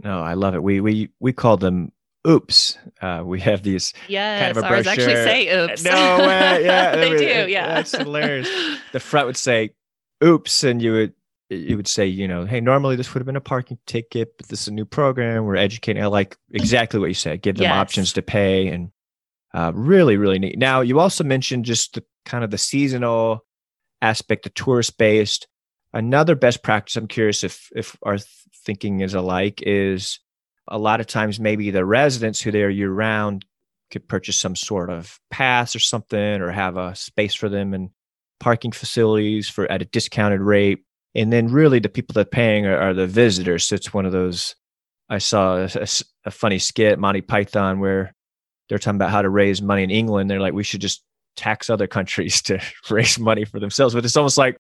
no 0.04 0.22
i 0.22 0.34
love 0.34 0.54
it 0.54 0.62
we 0.62 0.80
we 0.82 1.10
we 1.20 1.34
call 1.34 1.58
them 1.58 1.92
oops. 2.28 2.78
Uh, 3.02 3.22
we 3.26 3.40
have 3.40 3.64
these 3.64 3.94
yes, 4.08 4.42
kind 4.42 4.58
of 4.58 4.64
a 4.64 4.68
ours 4.68 4.86
brochure. 4.86 5.04
actually 5.10 5.16
say 5.16 5.64
oops. 5.64 5.84
No, 5.84 5.92
uh, 5.92 6.18
yeah, 6.62 6.96
they 6.96 7.18
do. 7.18 7.52
Yeah, 7.52 7.68
that's 7.68 7.92
hilarious. 7.92 8.50
The 8.92 9.00
front 9.00 9.28
would 9.28 9.38
say 9.38 9.72
oops, 10.24 10.64
and 10.64 10.82
you 10.82 10.92
would 10.94 11.14
you 11.56 11.76
would 11.78 11.88
say, 11.88 12.06
you 12.06 12.28
know, 12.28 12.46
hey, 12.46 12.60
normally 12.62 12.96
this 12.96 13.14
would 13.14 13.20
have 13.22 13.26
been 13.26 13.36
a 13.36 13.42
parking 13.42 13.78
ticket, 13.86 14.38
but 14.38 14.48
this 14.48 14.62
is 14.64 14.68
a 14.68 14.74
new 14.74 14.86
program. 14.86 15.46
We're 15.46 15.56
educating. 15.56 16.04
I 16.04 16.08
like 16.08 16.38
exactly 16.52 17.00
what 17.00 17.08
you 17.08 17.14
said. 17.14 17.42
Give 17.42 17.56
them 17.56 17.64
Yes. 17.64 17.74
options 17.74 18.14
to 18.14 18.22
pay, 18.22 18.68
and 18.68 18.92
uh, 19.54 19.72
really, 19.76 20.18
really 20.18 20.40
neat. 20.40 20.58
Now, 20.58 20.82
you 20.82 21.00
also 21.00 21.24
mentioned 21.24 21.66
just 21.66 21.94
the 21.96 22.04
kind 22.26 22.44
of 22.44 22.52
the 22.52 22.58
seasonal 22.58 23.46
aspect, 24.02 24.44
the 24.44 24.50
tourist 24.50 24.98
based. 24.98 25.48
Another 25.94 26.36
best 26.36 26.64
practice. 26.64 26.96
I'm 26.96 27.08
curious 27.08 27.44
if 27.44 27.70
if 27.76 27.96
our 28.04 28.18
th- 28.18 28.28
thinking 28.66 29.02
is 29.02 29.14
alike. 29.14 29.62
Is 29.66 30.20
a 30.68 30.78
lot 30.78 31.00
of 31.00 31.08
times 31.08 31.40
maybe 31.40 31.70
the 31.72 31.86
residents 31.86 32.42
who 32.42 32.52
there 32.52 32.70
year 32.70 32.92
round 32.92 33.46
could 33.92 34.08
purchase 34.08 34.38
some 34.38 34.56
sort 34.56 34.90
of 34.90 35.20
pass 35.30 35.76
or 35.76 35.80
something, 35.80 36.42
or 36.42 36.50
have 36.50 36.78
a 36.78 36.96
space 36.96 37.36
for 37.36 37.48
them 37.50 37.74
and 37.76 37.90
parking 38.40 38.72
facilities 38.72 39.48
for 39.48 39.72
at 39.72 39.82
a 39.82 39.86
discounted 39.86 40.42
rate. 40.42 40.80
And 41.16 41.32
then 41.32 41.48
really 41.48 41.80
the 41.80 41.90
people 41.90 42.14
that 42.14 42.28
are 42.28 42.30
paying 42.30 42.66
are, 42.66 42.78
are 42.78 42.94
the 42.94 43.08
visitors. 43.08 43.66
So 43.66 43.76
it's 43.76 43.94
one 43.94 44.06
of 44.06 44.12
those. 44.12 44.56
I 45.10 45.20
saw 45.20 45.68
a 46.26 46.32
funny 46.32 46.60
skit, 46.60 46.98
Monty 46.98 47.22
Python, 47.22 47.80
where 47.80 48.14
they're 48.68 48.80
talking 48.80 48.96
about 48.96 49.12
how 49.12 49.22
to 49.22 49.30
raise 49.30 49.62
money 49.62 49.84
in 49.84 49.92
England. 49.92 50.30
They're 50.30 50.40
like, 50.40 50.54
we 50.54 50.64
should 50.64 50.82
just 50.82 51.04
tax 51.36 51.70
other 51.70 51.88
countries 51.88 52.42
to 52.44 52.60
raise 52.90 53.20
money 53.20 53.46
for 53.46 53.60
themselves. 53.60 53.94
But 53.94 54.06
it's 54.06 54.18
almost 54.18 54.38
like, 54.38 54.58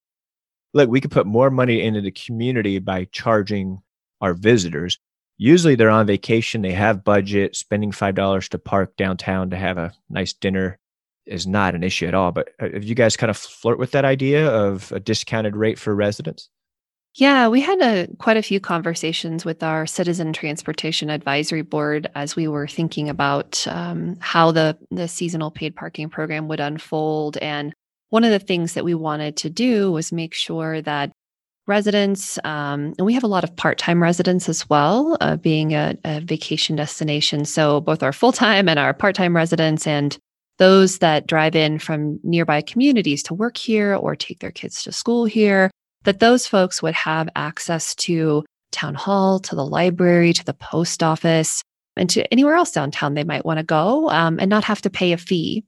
look, 0.73 0.89
we 0.89 1.01
could 1.01 1.11
put 1.11 1.25
more 1.25 1.49
money 1.49 1.81
into 1.81 2.01
the 2.01 2.11
community 2.11 2.79
by 2.79 3.05
charging 3.11 3.81
our 4.21 4.33
visitors. 4.33 4.99
Usually 5.37 5.75
they're 5.75 5.89
on 5.89 6.05
vacation, 6.05 6.61
they 6.61 6.73
have 6.73 7.03
budget, 7.03 7.55
spending 7.55 7.91
$5 7.91 8.49
to 8.49 8.59
park 8.59 8.95
downtown 8.97 9.49
to 9.49 9.57
have 9.57 9.77
a 9.77 9.93
nice 10.09 10.33
dinner 10.33 10.79
is 11.25 11.47
not 11.47 11.75
an 11.75 11.83
issue 11.83 12.07
at 12.07 12.13
all. 12.13 12.31
But 12.31 12.49
uh, 12.59 12.69
have 12.73 12.83
you 12.83 12.95
guys 12.95 13.17
kind 13.17 13.29
of 13.29 13.37
flirt 13.37 13.79
with 13.79 13.91
that 13.91 14.05
idea 14.05 14.49
of 14.49 14.91
a 14.91 14.99
discounted 14.99 15.55
rate 15.55 15.79
for 15.79 15.95
residents? 15.95 16.49
Yeah, 17.15 17.47
we 17.47 17.61
had 17.61 17.79
a 17.79 18.07
quite 18.17 18.37
a 18.37 18.41
few 18.41 18.59
conversations 18.59 19.45
with 19.45 19.61
our 19.61 19.85
Citizen 19.85 20.33
Transportation 20.33 21.11
Advisory 21.11 21.61
Board 21.61 22.09
as 22.15 22.35
we 22.35 22.47
were 22.47 22.67
thinking 22.67 23.07
about 23.07 23.67
um, 23.67 24.17
how 24.19 24.51
the 24.51 24.77
the 24.89 25.07
seasonal 25.07 25.51
paid 25.51 25.75
parking 25.75 26.09
program 26.09 26.47
would 26.47 26.59
unfold. 26.59 27.37
And 27.37 27.71
one 28.09 28.23
of 28.23 28.31
the 28.31 28.39
things 28.39 28.73
that 28.73 28.83
we 28.83 28.95
wanted 28.95 29.37
to 29.37 29.49
do 29.49 29.91
was 29.91 30.11
make 30.11 30.33
sure 30.33 30.81
that 30.81 31.11
residents, 31.67 32.39
um, 32.43 32.93
and 32.97 33.05
we 33.05 33.13
have 33.13 33.23
a 33.23 33.27
lot 33.27 33.43
of 33.43 33.55
part 33.55 33.77
time 33.77 34.01
residents 34.01 34.49
as 34.49 34.67
well, 34.67 35.15
uh, 35.21 35.35
being 35.35 35.73
a, 35.73 35.95
a 36.03 36.19
vacation 36.19 36.75
destination. 36.75 37.45
So 37.45 37.79
both 37.79 38.01
our 38.01 38.11
full 38.11 38.31
time 38.31 38.67
and 38.67 38.79
our 38.79 38.93
part 38.93 39.15
time 39.15 39.35
residents 39.35 39.85
and 39.85 40.17
those 40.57 40.99
that 40.99 41.27
drive 41.27 41.55
in 41.55 41.79
from 41.79 42.19
nearby 42.23 42.61
communities 42.61 43.23
to 43.23 43.33
work 43.33 43.57
here 43.57 43.95
or 43.95 44.15
take 44.15 44.39
their 44.39 44.51
kids 44.51 44.83
to 44.83 44.91
school 44.91 45.25
here 45.25 45.71
that 46.03 46.19
those 46.19 46.45
folks 46.47 46.81
would 46.81 46.93
have 46.93 47.29
access 47.35 47.95
to 47.95 48.43
town 48.71 48.95
hall, 48.95 49.39
to 49.39 49.55
the 49.55 49.65
library, 49.65 50.33
to 50.33 50.43
the 50.43 50.53
post 50.53 51.01
office, 51.01 51.61
and 51.95 52.09
to 52.09 52.31
anywhere 52.31 52.55
else 52.55 52.71
downtown 52.71 53.13
they 53.13 53.23
might 53.23 53.45
want 53.45 53.59
to 53.59 53.63
go 53.63 54.09
um, 54.09 54.39
and 54.39 54.49
not 54.49 54.63
have 54.63 54.81
to 54.81 54.89
pay 54.89 55.11
a 55.13 55.17
fee. 55.17 55.63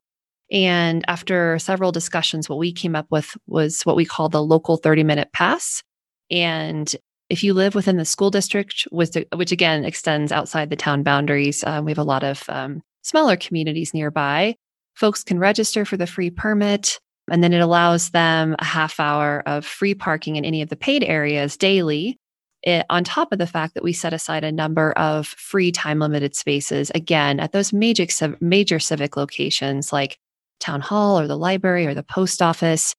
And 0.52 1.04
after 1.08 1.58
several 1.60 1.92
discussions, 1.92 2.50
what 2.50 2.60
we 2.60 2.72
came 2.72 2.96
up 2.96 3.08
with 3.10 3.36
was 3.48 3.82
what 3.84 3.96
we 3.96 4.06
call 4.06 4.30
the 4.30 4.44
local 4.44 4.78
30 4.78 5.04
minute 5.04 5.30
pass. 5.34 5.82
And 6.30 6.94
if 7.30 7.44
you 7.44 7.54
live 7.54 7.74
within 7.74 7.98
the 7.98 8.06
school 8.06 8.30
district, 8.30 8.88
which, 8.92 9.16
again 9.52 9.86
extends 9.86 10.32
outside 10.32 10.70
the 10.70 10.76
town 10.76 11.04
boundaries, 11.04 11.64
um, 11.64 11.86
we 11.86 11.92
have 11.92 11.98
a 11.98 12.04
lot 12.04 12.24
of 12.24 12.44
um, 12.50 12.82
smaller 13.02 13.36
communities 13.38 13.94
nearby. 13.94 14.56
Folks 14.96 15.24
can 15.24 15.40
register 15.40 15.86
for 15.86 15.98
the 15.98 16.08
free 16.08 16.30
permit. 16.30 17.00
And 17.30 17.44
then 17.44 17.54
it 17.54 17.62
allows 17.62 18.12
them 18.12 18.56
a 18.60 18.64
half 18.64 19.00
hour 19.00 19.42
of 19.46 19.66
free 19.66 19.96
parking 19.96 20.36
in 20.36 20.46
any 20.46 20.62
of 20.62 20.70
the 20.70 20.76
paid 20.76 21.04
areas 21.04 21.58
daily. 21.58 22.18
It, 22.64 22.86
on 22.90 23.04
top 23.04 23.32
of 23.32 23.40
the 23.40 23.48
fact 23.48 23.76
that 23.76 23.84
we 23.84 23.94
set 23.94 24.14
aside 24.14 24.44
a 24.44 24.52
number 24.52 24.92
of 24.94 25.28
free 25.28 25.72
time 25.72 26.00
limited 26.00 26.36
spaces, 26.36 26.92
again, 26.96 27.40
at 27.40 27.52
those 27.52 27.74
major, 27.74 28.06
major 28.40 28.80
civic 28.80 29.18
locations 29.18 29.92
like 29.92 30.18
town 30.60 30.82
hall 30.82 31.20
or 31.20 31.28
the 31.28 31.38
library 31.38 31.86
or 31.86 31.94
the 31.94 32.04
post 32.04 32.42
office. 32.42 32.96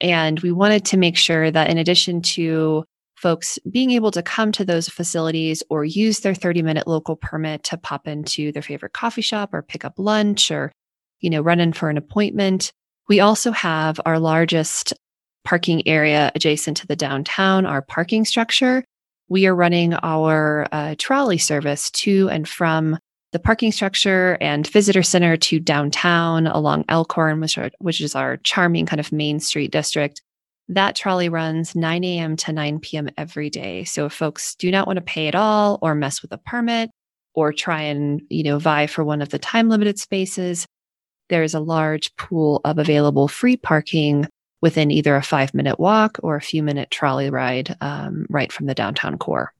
And 0.00 0.40
we 0.40 0.52
wanted 0.52 0.84
to 0.86 0.98
make 0.98 1.16
sure 1.16 1.50
that 1.50 1.70
in 1.70 1.78
addition 1.78 2.20
to 2.22 2.84
folks 3.14 3.58
being 3.70 3.90
able 3.92 4.10
to 4.10 4.22
come 4.22 4.52
to 4.52 4.64
those 4.64 4.88
facilities 4.88 5.62
or 5.70 5.84
use 5.84 6.20
their 6.20 6.34
30 6.34 6.62
minute 6.62 6.86
local 6.86 7.16
permit 7.16 7.62
to 7.64 7.78
pop 7.78 8.06
into 8.06 8.52
their 8.52 8.62
favorite 8.62 8.92
coffee 8.92 9.22
shop 9.22 9.54
or 9.54 9.62
pick 9.62 9.84
up 9.84 9.94
lunch 9.96 10.50
or, 10.50 10.72
you 11.20 11.30
know, 11.30 11.40
run 11.40 11.60
in 11.60 11.72
for 11.72 11.90
an 11.90 11.96
appointment, 11.96 12.72
we 13.08 13.20
also 13.20 13.52
have 13.52 14.00
our 14.04 14.18
largest 14.18 14.92
parking 15.44 15.86
area 15.86 16.32
adjacent 16.34 16.76
to 16.78 16.86
the 16.86 16.96
downtown, 16.96 17.66
our 17.66 17.80
parking 17.82 18.24
structure. 18.24 18.84
We 19.28 19.46
are 19.46 19.54
running 19.54 19.94
our 19.94 20.66
uh, 20.72 20.94
trolley 20.98 21.38
service 21.38 21.90
to 21.92 22.28
and 22.28 22.48
from 22.48 22.98
the 23.32 23.38
parking 23.38 23.72
structure 23.72 24.38
and 24.40 24.66
visitor 24.66 25.02
center 25.02 25.36
to 25.36 25.60
downtown 25.60 26.46
along 26.46 26.84
Elkhorn, 26.88 27.40
which, 27.40 27.58
are, 27.58 27.70
which 27.78 28.00
is 28.00 28.14
our 28.14 28.38
charming 28.38 28.86
kind 28.86 29.00
of 29.00 29.12
main 29.12 29.40
street 29.40 29.70
district. 29.70 30.22
That 30.68 30.96
trolley 30.96 31.28
runs 31.28 31.76
9 31.76 32.02
a.m. 32.02 32.36
to 32.36 32.52
9 32.52 32.80
p.m. 32.80 33.08
every 33.16 33.50
day. 33.50 33.84
So 33.84 34.06
if 34.06 34.12
folks 34.12 34.54
do 34.56 34.70
not 34.70 34.86
want 34.86 34.96
to 34.96 35.04
pay 35.04 35.28
at 35.28 35.34
all 35.34 35.78
or 35.80 35.94
mess 35.94 36.22
with 36.22 36.32
a 36.32 36.38
permit 36.38 36.90
or 37.34 37.52
try 37.52 37.82
and, 37.82 38.20
you 38.30 38.42
know, 38.42 38.58
vie 38.58 38.86
for 38.86 39.04
one 39.04 39.22
of 39.22 39.28
the 39.28 39.38
time 39.38 39.68
limited 39.68 39.98
spaces, 39.98 40.66
there's 41.28 41.54
a 41.54 41.60
large 41.60 42.14
pool 42.16 42.60
of 42.64 42.78
available 42.78 43.28
free 43.28 43.56
parking 43.56 44.28
within 44.62 44.90
either 44.90 45.16
a 45.16 45.22
five 45.22 45.54
minute 45.54 45.78
walk 45.78 46.18
or 46.22 46.36
a 46.36 46.40
few 46.40 46.62
minute 46.62 46.90
trolley 46.90 47.30
ride 47.30 47.76
um, 47.80 48.26
right 48.28 48.52
from 48.52 48.66
the 48.66 48.74
downtown 48.74 49.18
core. 49.18 49.52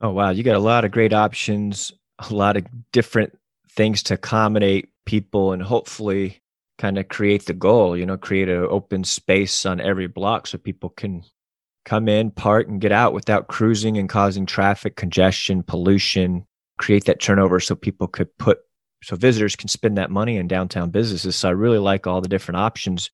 Oh, 0.00 0.10
wow. 0.10 0.30
You 0.30 0.42
got 0.42 0.56
a 0.56 0.60
lot 0.60 0.84
of 0.84 0.90
great 0.90 1.12
options, 1.12 1.92
a 2.18 2.34
lot 2.34 2.56
of 2.56 2.66
different 2.92 3.38
things 3.70 4.02
to 4.04 4.14
accommodate 4.14 4.88
people 5.04 5.52
and 5.52 5.62
hopefully 5.62 6.40
kind 6.78 6.98
of 6.98 7.08
create 7.08 7.44
the 7.44 7.52
goal, 7.52 7.96
you 7.96 8.06
know, 8.06 8.16
create 8.16 8.48
an 8.48 8.66
open 8.70 9.04
space 9.04 9.66
on 9.66 9.80
every 9.80 10.06
block 10.06 10.46
so 10.46 10.56
people 10.56 10.88
can 10.88 11.22
come 11.84 12.08
in, 12.08 12.30
park, 12.30 12.68
and 12.68 12.80
get 12.80 12.92
out 12.92 13.12
without 13.12 13.48
cruising 13.48 13.98
and 13.98 14.08
causing 14.08 14.46
traffic 14.46 14.96
congestion, 14.96 15.62
pollution, 15.62 16.46
create 16.78 17.04
that 17.04 17.20
turnover 17.20 17.60
so 17.60 17.74
people 17.74 18.08
could 18.08 18.34
put, 18.38 18.60
so 19.02 19.16
visitors 19.16 19.56
can 19.56 19.68
spend 19.68 19.96
that 19.96 20.10
money 20.10 20.36
in 20.36 20.48
downtown 20.48 20.90
businesses. 20.90 21.36
So 21.36 21.48
I 21.48 21.52
really 21.52 21.78
like 21.78 22.06
all 22.06 22.20
the 22.20 22.28
different 22.28 22.58
options. 22.58 23.10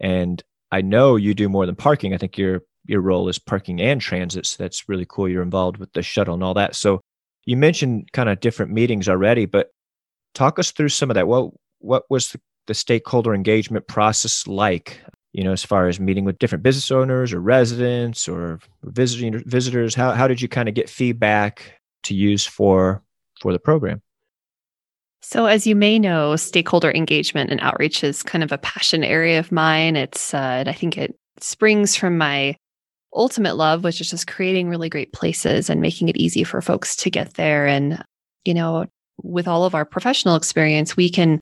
And 0.00 0.42
I 0.72 0.82
know 0.82 1.16
you 1.16 1.34
do 1.34 1.48
more 1.48 1.66
than 1.66 1.76
parking. 1.76 2.14
I 2.14 2.18
think 2.18 2.36
your 2.36 2.62
your 2.86 3.00
role 3.00 3.28
is 3.28 3.38
parking 3.38 3.80
and 3.80 4.00
transit. 4.00 4.46
So 4.46 4.62
that's 4.62 4.88
really 4.88 5.06
cool. 5.08 5.28
You're 5.28 5.42
involved 5.42 5.76
with 5.76 5.92
the 5.92 6.02
shuttle 6.02 6.34
and 6.34 6.42
all 6.42 6.54
that. 6.54 6.74
So 6.74 7.00
you 7.44 7.56
mentioned 7.56 8.10
kind 8.12 8.28
of 8.28 8.40
different 8.40 8.72
meetings 8.72 9.08
already, 9.08 9.44
but 9.46 9.68
talk 10.34 10.58
us 10.58 10.70
through 10.70 10.88
some 10.88 11.10
of 11.10 11.14
that. 11.14 11.28
What 11.28 11.52
what 11.78 12.04
was 12.10 12.30
the, 12.30 12.40
the 12.66 12.74
stakeholder 12.74 13.34
engagement 13.34 13.86
process 13.86 14.46
like? 14.46 15.00
you 15.32 15.44
know, 15.44 15.52
as 15.52 15.64
far 15.64 15.86
as 15.86 16.00
meeting 16.00 16.24
with 16.24 16.38
different 16.38 16.64
business 16.64 16.90
owners 16.90 17.32
or 17.32 17.40
residents 17.40 18.28
or 18.28 18.58
visiting 18.82 19.42
visitors? 19.46 19.94
How 19.94 20.12
how 20.12 20.26
did 20.26 20.42
you 20.42 20.48
kind 20.48 20.68
of 20.68 20.74
get 20.74 20.90
feedback 20.90 21.80
to 22.04 22.14
use 22.14 22.44
for 22.44 23.02
for 23.40 23.52
the 23.52 23.58
program? 23.58 24.02
So, 25.22 25.46
as 25.46 25.66
you 25.66 25.76
may 25.76 25.98
know, 25.98 26.36
stakeholder 26.36 26.90
engagement 26.90 27.50
and 27.50 27.60
outreach 27.60 28.02
is 28.02 28.22
kind 28.22 28.42
of 28.42 28.52
a 28.52 28.58
passion 28.58 29.04
area 29.04 29.38
of 29.38 29.52
mine. 29.52 29.96
It's, 29.96 30.32
uh, 30.32 30.64
I 30.66 30.72
think 30.72 30.96
it 30.96 31.14
springs 31.38 31.94
from 31.94 32.16
my 32.16 32.56
ultimate 33.14 33.56
love, 33.56 33.84
which 33.84 34.00
is 34.00 34.10
just 34.10 34.26
creating 34.26 34.68
really 34.68 34.88
great 34.88 35.12
places 35.12 35.68
and 35.68 35.80
making 35.80 36.08
it 36.08 36.16
easy 36.16 36.44
for 36.44 36.62
folks 36.62 36.96
to 36.96 37.10
get 37.10 37.34
there. 37.34 37.66
And, 37.66 38.02
you 38.44 38.54
know, 38.54 38.86
with 39.22 39.46
all 39.46 39.64
of 39.64 39.74
our 39.74 39.84
professional 39.84 40.36
experience, 40.36 40.96
we 40.96 41.10
can 41.10 41.40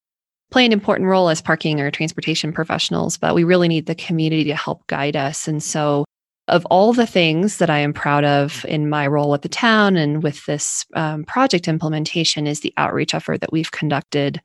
play 0.50 0.64
an 0.64 0.73
important 0.73 1.08
role 1.08 1.28
as 1.28 1.42
parking 1.42 1.80
or 1.80 1.90
transportation 1.90 2.52
professionals, 2.52 3.16
but 3.16 3.35
we 3.35 3.44
really 3.44 3.68
need 3.68 3.87
the 3.87 3.94
community 3.94 4.44
to 4.44 4.56
help 4.56 4.87
guide 4.87 5.14
us. 5.14 5.47
And 5.47 5.62
so, 5.62 6.04
of 6.49 6.64
all 6.67 6.93
the 6.93 7.07
things 7.07 7.59
that 7.59 7.71
I 7.71 7.78
am 7.78 7.93
proud 7.93 8.25
of 8.25 8.64
in 8.67 8.88
my 8.88 9.07
role 9.07 9.31
with 9.31 9.43
the 9.43 9.49
town 9.49 9.97
and 9.97 10.23
with 10.23 10.45
this 10.47 10.87
um, 10.95 11.25
project 11.25 11.69
implementation 11.69 12.47
is 12.47 12.61
the 12.61 12.73
outreach 12.76 13.14
effort 13.14 13.40
that 13.40 13.52
we've 13.52 13.71
conducted. 13.71 14.40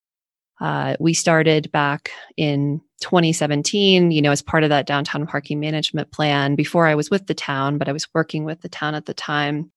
Uh, 0.62 0.96
we 1.00 1.14
started 1.14 1.72
back 1.72 2.12
in 2.38 2.82
2017, 3.02 4.12
you 4.12 4.22
know, 4.22 4.32
as 4.32 4.42
part 4.42 4.64
of 4.64 4.70
that 4.70 4.86
downtown 4.86 5.26
parking 5.26 5.60
management 5.60 6.12
plan 6.12 6.56
before 6.56 6.88
I 6.88 6.96
was 6.96 7.10
with 7.10 7.28
the 7.28 7.34
town, 7.34 7.78
but 7.78 7.90
I 7.90 7.94
was 7.94 8.08
working 8.14 8.44
with 8.44 8.62
the 8.62 8.70
town 8.70 8.96
at 8.96 9.06
the 9.06 9.14
time. 9.14 9.72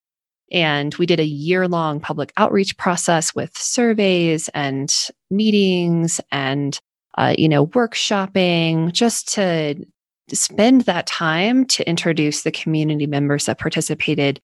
And 0.53 0.95
we 0.95 1.07
did 1.07 1.19
a 1.19 1.25
year 1.25 1.67
long 1.67 1.99
public 1.99 2.33
outreach 2.37 2.77
process 2.77 3.35
with 3.35 3.57
surveys 3.57 4.49
and 4.55 4.95
meetings 5.31 6.21
and, 6.31 6.79
uh, 7.19 7.35
you 7.37 7.49
know, 7.49 7.67
workshopping 7.67 8.93
just 8.93 9.35
to 9.35 9.85
spend 10.33 10.83
that 10.83 11.07
time 11.07 11.65
to 11.67 11.89
introduce 11.89 12.43
the 12.43 12.51
community 12.51 13.07
members 13.07 13.47
that 13.47 13.59
participated 13.59 14.41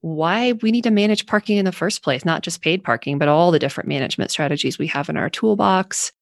why 0.00 0.52
we 0.60 0.70
need 0.70 0.84
to 0.84 0.90
manage 0.90 1.26
parking 1.26 1.56
in 1.56 1.64
the 1.64 1.72
first 1.72 2.02
place, 2.02 2.26
not 2.26 2.42
just 2.42 2.60
paid 2.60 2.84
parking, 2.84 3.16
but 3.16 3.28
all 3.28 3.50
the 3.50 3.58
different 3.58 3.88
management 3.88 4.30
strategies 4.30 4.78
we 4.78 4.86
have 4.86 5.08
in 5.08 5.16
our 5.16 5.30
toolbox. 5.30 6.12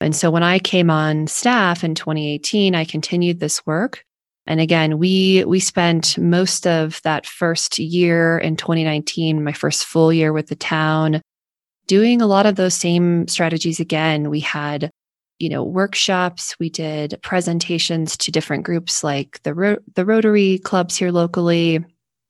And 0.00 0.16
so 0.16 0.30
when 0.30 0.42
I 0.42 0.58
came 0.58 0.88
on 0.88 1.26
staff 1.26 1.84
in 1.84 1.94
2018, 1.94 2.74
I 2.74 2.86
continued 2.86 3.38
this 3.38 3.66
work. 3.66 4.02
And 4.46 4.60
again, 4.60 4.98
we 4.98 5.44
we 5.44 5.60
spent 5.60 6.16
most 6.16 6.66
of 6.66 7.02
that 7.02 7.26
first 7.26 7.78
year 7.78 8.38
in 8.38 8.56
2019, 8.56 9.44
my 9.44 9.52
first 9.52 9.84
full 9.84 10.10
year 10.10 10.32
with 10.32 10.46
the 10.46 10.56
town, 10.56 11.20
doing 11.86 12.22
a 12.22 12.26
lot 12.26 12.46
of 12.46 12.56
those 12.56 12.74
same 12.74 13.28
strategies 13.28 13.78
again. 13.78 14.30
We 14.30 14.40
had 14.40 14.90
you 15.38 15.48
know 15.48 15.62
workshops. 15.62 16.56
We 16.58 16.70
did 16.70 17.18
presentations 17.22 18.16
to 18.18 18.30
different 18.32 18.64
groups 18.64 19.04
like 19.04 19.40
the 19.42 19.54
Ro- 19.54 19.78
the 19.94 20.04
rotary 20.04 20.58
clubs 20.58 20.96
here 20.96 21.10
locally. 21.10 21.84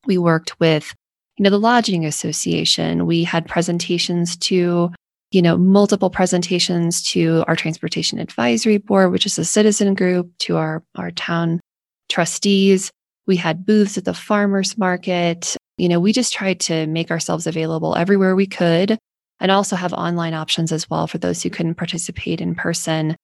We 0.07 0.19
worked 0.19 0.59
with 0.61 0.95
you 1.39 1.45
know 1.45 1.51
the 1.51 1.59
lodging 1.59 2.05
association. 2.05 3.07
We 3.07 3.25
had 3.25 3.47
presentations 3.47 4.37
to 4.39 4.91
you 5.31 5.43
know 5.43 5.57
multiple 5.57 6.11
presentations 6.11 7.03
to 7.11 7.45
our 7.47 7.57
transportation 7.57 8.19
advisory 8.19 8.79
board 8.79 9.13
which 9.13 9.27
is 9.27 9.39
a 9.39 9.45
citizen 9.45 9.95
group 9.95 10.31
to 10.41 10.57
our 10.57 10.83
our 10.97 11.11
town 11.11 11.61
trustees. 12.09 12.91
We 13.27 13.37
had 13.37 13.67
booths 13.67 13.99
at 13.99 14.05
the 14.05 14.15
farmers 14.15 14.79
market. 14.79 15.57
You 15.79 15.89
know 15.89 16.01
we 16.01 16.13
just 16.13 16.33
tried 16.33 16.61
to 16.61 16.87
make 16.87 17.11
ourselves 17.11 17.47
available 17.47 17.97
everywhere 17.97 18.37
we 18.37 18.47
could 18.47 18.99
and 19.41 19.51
also 19.51 19.77
have 19.77 19.93
online 19.93 20.35
options 20.35 20.73
as 20.73 20.89
well 20.91 21.07
for 21.07 21.19
those 21.19 21.43
who 21.43 21.51
couldn't 21.51 21.77
participate 21.77 22.41
in 22.41 22.55
person. 22.55 23.17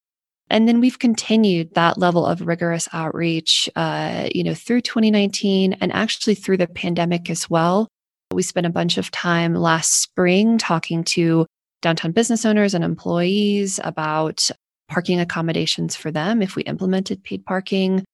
And 0.50 0.68
then 0.68 0.80
we've 0.80 0.98
continued 0.98 1.74
that 1.74 1.98
level 1.98 2.26
of 2.26 2.42
rigorous 2.42 2.88
outreach, 2.92 3.68
uh, 3.76 4.28
you 4.34 4.44
know, 4.44 4.54
through 4.54 4.82
2019 4.82 5.74
and 5.74 5.92
actually 5.92 6.34
through 6.34 6.58
the 6.58 6.66
pandemic 6.66 7.30
as 7.30 7.48
well. 7.48 7.88
We 8.32 8.42
spent 8.42 8.66
a 8.66 8.70
bunch 8.70 8.98
of 8.98 9.10
time 9.10 9.54
last 9.54 10.02
spring 10.02 10.58
talking 10.58 11.04
to 11.04 11.46
downtown 11.82 12.12
business 12.12 12.44
owners 12.44 12.74
and 12.74 12.84
employees 12.84 13.80
about 13.84 14.50
parking 14.88 15.20
accommodations 15.20 15.96
for 15.96 16.10
them 16.10 16.42
if 16.42 16.56
we 16.56 16.62
implemented 16.64 17.24
paid 17.24 17.44
parking. 17.44 18.04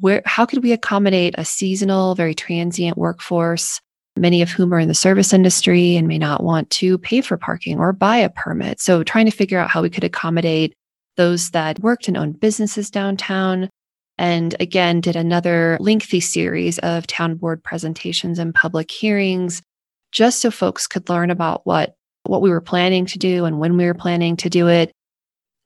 Where, 0.00 0.22
how 0.24 0.46
could 0.46 0.62
we 0.62 0.72
accommodate 0.72 1.34
a 1.38 1.44
seasonal, 1.44 2.14
very 2.14 2.34
transient 2.34 2.96
workforce 2.96 3.80
many 4.16 4.42
of 4.42 4.50
whom 4.50 4.72
are 4.72 4.78
in 4.78 4.88
the 4.88 4.94
service 4.94 5.32
industry 5.32 5.96
and 5.96 6.06
may 6.06 6.18
not 6.18 6.42
want 6.42 6.70
to 6.70 6.98
pay 6.98 7.20
for 7.20 7.36
parking 7.36 7.78
or 7.78 7.92
buy 7.92 8.16
a 8.16 8.30
permit. 8.30 8.80
So, 8.80 9.02
trying 9.02 9.26
to 9.26 9.32
figure 9.32 9.58
out 9.58 9.70
how 9.70 9.82
we 9.82 9.90
could 9.90 10.04
accommodate 10.04 10.74
those 11.16 11.50
that 11.50 11.80
worked 11.80 12.08
and 12.08 12.16
owned 12.16 12.40
businesses 12.40 12.90
downtown. 12.90 13.68
And 14.16 14.54
again, 14.60 15.00
did 15.00 15.16
another 15.16 15.76
lengthy 15.80 16.20
series 16.20 16.78
of 16.80 17.06
town 17.06 17.36
board 17.36 17.62
presentations 17.62 18.38
and 18.38 18.54
public 18.54 18.90
hearings 18.90 19.62
just 20.12 20.40
so 20.40 20.50
folks 20.50 20.86
could 20.86 21.08
learn 21.08 21.30
about 21.30 21.62
what, 21.64 21.94
what 22.24 22.40
we 22.40 22.50
were 22.50 22.60
planning 22.60 23.06
to 23.06 23.18
do 23.18 23.44
and 23.44 23.58
when 23.58 23.76
we 23.76 23.86
were 23.86 23.94
planning 23.94 24.36
to 24.36 24.48
do 24.48 24.68
it. 24.68 24.92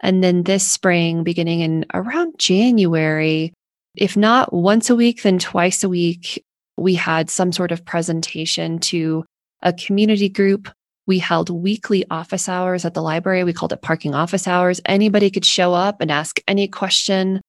And 0.01 0.25
then 0.25 0.45
this 0.45 0.67
spring, 0.67 1.25
beginning 1.25 1.61
in 1.61 1.85
around 1.93 2.39
January, 2.39 3.53
if 3.97 4.17
not 4.17 4.53
once 4.53 4.89
a 4.91 4.97
week, 4.97 5.23
then 5.23 5.39
twice 5.39 5.85
a 5.85 5.89
week, 5.89 6.45
we 6.79 6.95
had 6.95 7.29
some 7.31 7.53
sort 7.53 7.73
of 7.73 7.85
presentation 7.85 8.79
to 8.79 9.25
a 9.62 9.73
community 9.73 10.29
group. 10.29 10.69
We 11.07 11.19
held 11.19 11.51
weekly 11.51 12.05
office 12.11 12.49
hours 12.49 12.85
at 12.85 12.95
the 12.95 13.03
library. 13.03 13.45
We 13.45 13.53
called 13.53 13.73
it 13.73 13.83
parking 13.83 14.14
office 14.14 14.47
hours. 14.47 14.81
Anybody 14.85 15.31
could 15.31 15.45
show 15.45 15.73
up 15.75 16.01
and 16.01 16.11
ask 16.11 16.38
any 16.47 16.69
question. 16.69 17.41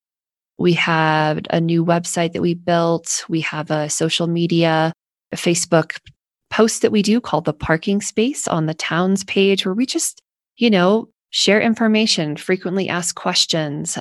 We 0.58 0.72
have 0.74 1.40
a 1.50 1.60
new 1.60 1.84
website 1.84 2.32
that 2.32 2.42
we 2.42 2.54
built. 2.54 3.24
We 3.28 3.40
have 3.42 3.70
a 3.70 3.88
social 3.88 4.26
media, 4.26 4.92
a 5.32 5.36
Facebook 5.36 5.96
post 6.50 6.82
that 6.82 6.92
we 6.92 7.02
do 7.02 7.20
called 7.20 7.44
the 7.44 7.52
parking 7.52 8.00
space 8.00 8.48
on 8.48 8.66
the 8.66 8.74
town's 8.74 9.24
page 9.24 9.64
where 9.64 9.74
we 9.74 9.86
just, 9.86 10.20
you 10.56 10.68
know, 10.68 11.08
share 11.30 11.60
information, 11.60 12.36
frequently 12.36 12.88
ask 12.88 13.14
questions. 13.14 13.98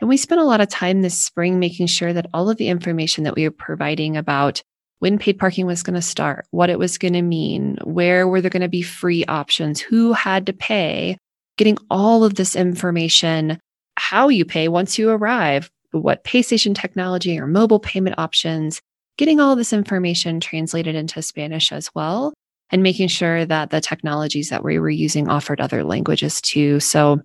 And 0.00 0.08
we 0.08 0.16
spent 0.16 0.40
a 0.40 0.44
lot 0.44 0.60
of 0.60 0.68
time 0.68 1.00
this 1.00 1.18
spring 1.18 1.60
making 1.60 1.86
sure 1.86 2.12
that 2.12 2.26
all 2.34 2.50
of 2.50 2.56
the 2.56 2.68
information 2.68 3.22
that 3.24 3.36
we 3.36 3.44
are 3.44 3.52
providing 3.52 4.16
about 4.16 4.62
when 5.02 5.18
paid 5.18 5.36
parking 5.36 5.66
was 5.66 5.82
going 5.82 5.96
to 5.96 6.00
start, 6.00 6.46
what 6.52 6.70
it 6.70 6.78
was 6.78 6.96
going 6.96 7.14
to 7.14 7.22
mean, 7.22 7.76
where 7.82 8.28
were 8.28 8.40
there 8.40 8.48
going 8.48 8.60
to 8.60 8.68
be 8.68 8.82
free 8.82 9.24
options, 9.24 9.80
who 9.80 10.12
had 10.12 10.46
to 10.46 10.52
pay, 10.52 11.18
getting 11.58 11.76
all 11.90 12.22
of 12.22 12.36
this 12.36 12.54
information, 12.54 13.58
how 13.96 14.28
you 14.28 14.44
pay 14.44 14.68
once 14.68 15.00
you 15.00 15.10
arrive, 15.10 15.68
what 15.90 16.22
pay 16.22 16.40
station 16.40 16.72
technology 16.72 17.36
or 17.36 17.48
mobile 17.48 17.80
payment 17.80 18.16
options, 18.16 18.80
getting 19.18 19.40
all 19.40 19.56
this 19.56 19.72
information 19.72 20.38
translated 20.38 20.94
into 20.94 21.20
Spanish 21.20 21.72
as 21.72 21.92
well, 21.96 22.32
and 22.70 22.84
making 22.84 23.08
sure 23.08 23.44
that 23.44 23.70
the 23.70 23.80
technologies 23.80 24.50
that 24.50 24.62
we 24.62 24.78
were 24.78 24.88
using 24.88 25.28
offered 25.28 25.60
other 25.60 25.82
languages 25.82 26.40
too. 26.40 26.78
So 26.78 27.20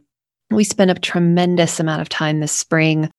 we 0.50 0.64
spent 0.64 0.90
a 0.90 0.96
tremendous 0.96 1.80
amount 1.80 2.02
of 2.02 2.10
time 2.10 2.40
this 2.40 2.52
spring 2.52 3.12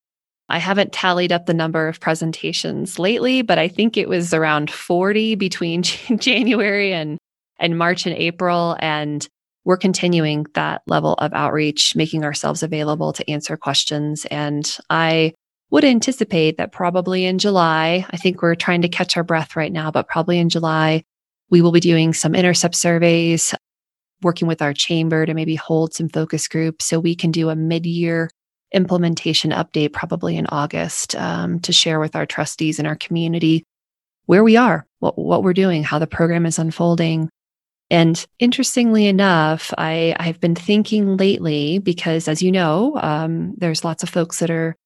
I 0.49 0.59
haven't 0.59 0.93
tallied 0.93 1.33
up 1.33 1.47
the 1.47 1.55
number 1.55 1.89
of 1.89 2.01
presentations 2.01 2.99
lately, 2.99 3.43
but 3.43 3.59
I 3.59 3.69
think 3.69 3.97
it 3.97 4.09
was 4.09 4.33
around 4.33 4.71
40 4.71 5.35
between 5.35 5.83
January 6.17 6.93
and, 6.93 7.19
and 7.59 7.77
March 7.77 8.07
and 8.07 8.17
April. 8.17 8.77
And 8.81 9.27
we're 9.65 9.77
continuing 9.77 10.47
that 10.55 10.83
level 10.87 11.15
of 11.15 11.35
outreach, 11.35 11.95
making 11.95 12.25
ourselves 12.25 12.63
available 12.63 13.13
to 13.13 13.31
answer 13.31 13.57
questions. 13.59 14.25
And 14.31 14.77
I 14.89 15.35
would 15.71 15.85
anticipate 15.85 16.57
that 16.57 16.73
probably 16.73 17.27
in 17.27 17.39
July, 17.39 18.07
I 18.11 18.17
think 18.17 18.41
we're 18.41 18.55
trying 18.55 18.81
to 18.83 18.89
catch 18.89 19.19
our 19.19 19.25
breath 19.25 19.55
right 19.55 19.73
now, 19.73 19.91
but 19.91 20.09
probably 20.09 20.39
in 20.39 20.49
July, 20.49 21.03
we 21.51 21.61
will 21.61 21.73
be 21.73 21.81
doing 21.81 22.15
some 22.15 22.35
intercept 22.35 22.75
surveys, 22.75 23.55
working 24.23 24.49
with 24.49 24.63
our 24.63 24.73
chamber 24.73 25.27
to 25.27 25.35
maybe 25.35 25.57
hold 25.57 25.93
some 25.93 26.09
focus 26.09 26.49
groups 26.49 26.87
so 26.87 26.99
we 26.99 27.15
can 27.15 27.31
do 27.31 27.51
a 27.51 27.57
mid 27.57 27.85
year 27.85 28.31
implementation 28.73 29.51
update 29.51 29.93
probably 29.93 30.37
in 30.37 30.47
August 30.47 31.15
um, 31.17 31.61
to 31.61 31.73
share 31.73 32.01
with 32.01 32.15
our 32.15 32.27
trustees 32.27 32.79
and 32.79 32.87
our 32.87 32.97
community 32.97 33.65
where 34.27 34.45
we 34.45 34.57
are, 34.57 34.87
what, 34.99 35.19
what 35.19 35.43
we're 35.43 35.55
doing, 35.55 35.83
how 35.83 35.99
the 35.99 36.07
program 36.07 36.45
is 36.45 36.59
unfolding. 36.59 37.31
And 37.91 38.23
interestingly 38.39 39.07
enough, 39.07 39.73
I, 39.79 40.15
I've 40.21 40.41
been 40.41 40.55
thinking 40.55 41.17
lately 41.17 41.79
because, 41.79 42.29
as 42.29 42.43
you 42.43 42.53
know, 42.53 42.99
um, 43.01 43.55
there's 43.57 43.85
lots 43.85 44.03
of 44.03 44.11
folks 44.11 44.41
that 44.41 44.51
are 44.51 44.77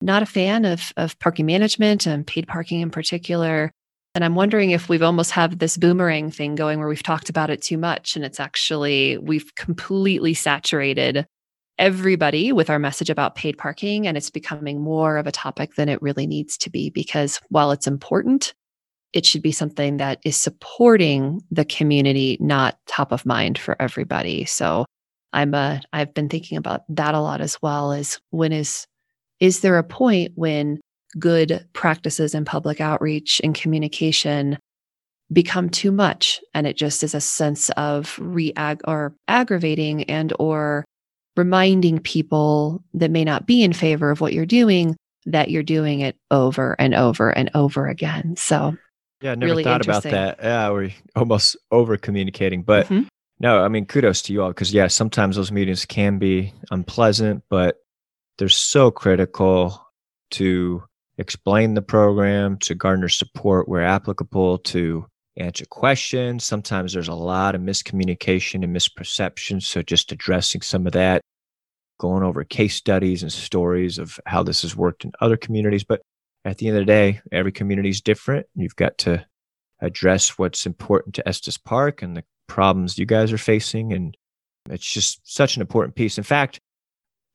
not 0.00 0.22
a 0.22 0.26
fan 0.26 0.64
of, 0.64 0.92
of 0.96 1.18
parking 1.18 1.44
management 1.44 2.06
and 2.06 2.26
paid 2.26 2.48
parking 2.48 2.80
in 2.80 2.90
particular. 2.90 3.70
And 4.14 4.24
I'm 4.24 4.34
wondering 4.34 4.70
if 4.70 4.88
we've 4.88 5.02
almost 5.02 5.32
have 5.32 5.58
this 5.58 5.76
boomerang 5.76 6.30
thing 6.30 6.54
going 6.54 6.78
where 6.78 6.88
we've 6.88 7.02
talked 7.02 7.28
about 7.28 7.50
it 7.50 7.60
too 7.60 7.76
much. 7.76 8.16
And 8.16 8.24
it's 8.24 8.40
actually, 8.40 9.18
we've 9.18 9.54
completely 9.54 10.32
saturated 10.32 11.26
everybody 11.78 12.52
with 12.52 12.70
our 12.70 12.78
message 12.78 13.10
about 13.10 13.34
paid 13.34 13.56
parking, 13.56 14.06
and 14.06 14.16
it's 14.16 14.30
becoming 14.30 14.80
more 14.80 15.16
of 15.16 15.26
a 15.26 15.32
topic 15.32 15.74
than 15.74 15.88
it 15.88 16.02
really 16.02 16.26
needs 16.26 16.56
to 16.58 16.70
be 16.70 16.90
because 16.90 17.40
while 17.48 17.70
it's 17.70 17.86
important, 17.86 18.54
it 19.12 19.24
should 19.24 19.42
be 19.42 19.52
something 19.52 19.96
that 19.96 20.18
is 20.24 20.36
supporting 20.36 21.40
the 21.50 21.64
community, 21.64 22.36
not 22.40 22.78
top 22.86 23.12
of 23.12 23.24
mind 23.24 23.58
for 23.58 23.80
everybody. 23.80 24.44
So 24.44 24.84
I'm 25.32 25.54
a, 25.54 25.80
I've 25.92 26.14
been 26.14 26.28
thinking 26.28 26.58
about 26.58 26.82
that 26.88 27.14
a 27.14 27.20
lot 27.20 27.40
as 27.40 27.60
well 27.62 27.92
as 27.92 28.18
when 28.30 28.52
is 28.52 28.86
is 29.40 29.60
there 29.60 29.78
a 29.78 29.84
point 29.84 30.32
when 30.34 30.80
good 31.18 31.66
practices 31.72 32.34
in 32.34 32.44
public 32.44 32.80
outreach 32.80 33.40
and 33.44 33.54
communication 33.54 34.58
become 35.32 35.68
too 35.68 35.92
much 35.92 36.40
and 36.54 36.66
it 36.66 36.76
just 36.76 37.04
is 37.04 37.14
a 37.14 37.20
sense 37.20 37.70
of 37.70 38.18
re 38.20 38.52
or 38.86 39.14
aggravating 39.28 40.04
and 40.04 40.32
or 40.38 40.84
reminding 41.38 41.98
people 41.98 42.82
that 42.94 43.10
may 43.10 43.24
not 43.24 43.46
be 43.46 43.62
in 43.62 43.72
favor 43.72 44.10
of 44.10 44.20
what 44.20 44.32
you're 44.32 44.44
doing 44.44 44.96
that 45.24 45.50
you're 45.50 45.62
doing 45.62 46.00
it 46.00 46.16
over 46.30 46.74
and 46.78 46.94
over 46.94 47.30
and 47.30 47.50
over 47.54 47.86
again 47.86 48.36
so 48.36 48.76
yeah, 49.20 49.32
I 49.32 49.34
never 49.34 49.50
really 49.50 49.64
thought 49.64 49.84
about 49.84 50.04
that. 50.04 50.38
Yeah, 50.42 50.70
we're 50.70 50.92
almost 51.16 51.56
over 51.70 51.96
communicating. 51.96 52.62
But 52.62 52.86
mm-hmm. 52.86 53.08
no, 53.40 53.64
I 53.64 53.68
mean, 53.68 53.86
kudos 53.86 54.22
to 54.22 54.32
you 54.32 54.42
all 54.42 54.48
because, 54.48 54.72
yeah, 54.72 54.86
sometimes 54.86 55.36
those 55.36 55.50
meetings 55.50 55.84
can 55.84 56.18
be 56.18 56.52
unpleasant, 56.70 57.42
but 57.50 57.78
they're 58.38 58.48
so 58.48 58.90
critical 58.90 59.84
to 60.32 60.84
explain 61.18 61.74
the 61.74 61.82
program, 61.82 62.58
to 62.58 62.74
garner 62.74 63.08
support 63.08 63.68
where 63.68 63.82
applicable, 63.82 64.58
to 64.58 65.06
answer 65.38 65.64
questions. 65.66 66.44
Sometimes 66.44 66.92
there's 66.92 67.08
a 67.08 67.14
lot 67.14 67.54
of 67.54 67.60
miscommunication 67.60 68.64
and 68.64 68.74
misperception. 68.74 69.62
So 69.62 69.82
just 69.82 70.12
addressing 70.12 70.62
some 70.62 70.86
of 70.86 70.92
that, 70.92 71.22
going 71.98 72.22
over 72.22 72.44
case 72.44 72.74
studies 72.74 73.22
and 73.22 73.32
stories 73.32 73.98
of 73.98 74.18
how 74.26 74.42
this 74.42 74.62
has 74.62 74.76
worked 74.76 75.04
in 75.04 75.12
other 75.20 75.36
communities. 75.36 75.84
But 75.84 76.02
at 76.44 76.58
the 76.58 76.68
end 76.68 76.76
of 76.76 76.82
the 76.82 76.86
day, 76.86 77.20
every 77.32 77.52
community 77.52 77.88
is 77.88 78.00
different. 78.00 78.46
You've 78.54 78.76
got 78.76 78.98
to 78.98 79.24
address 79.80 80.38
what's 80.38 80.66
important 80.66 81.14
to 81.14 81.28
Estes 81.28 81.58
Park 81.58 82.02
and 82.02 82.16
the 82.16 82.24
problems 82.46 82.98
you 82.98 83.06
guys 83.06 83.32
are 83.32 83.38
facing. 83.38 83.92
And 83.92 84.16
it's 84.68 84.92
just 84.92 85.20
such 85.24 85.56
an 85.56 85.62
important 85.62 85.94
piece. 85.94 86.18
In 86.18 86.24
fact, 86.24 86.60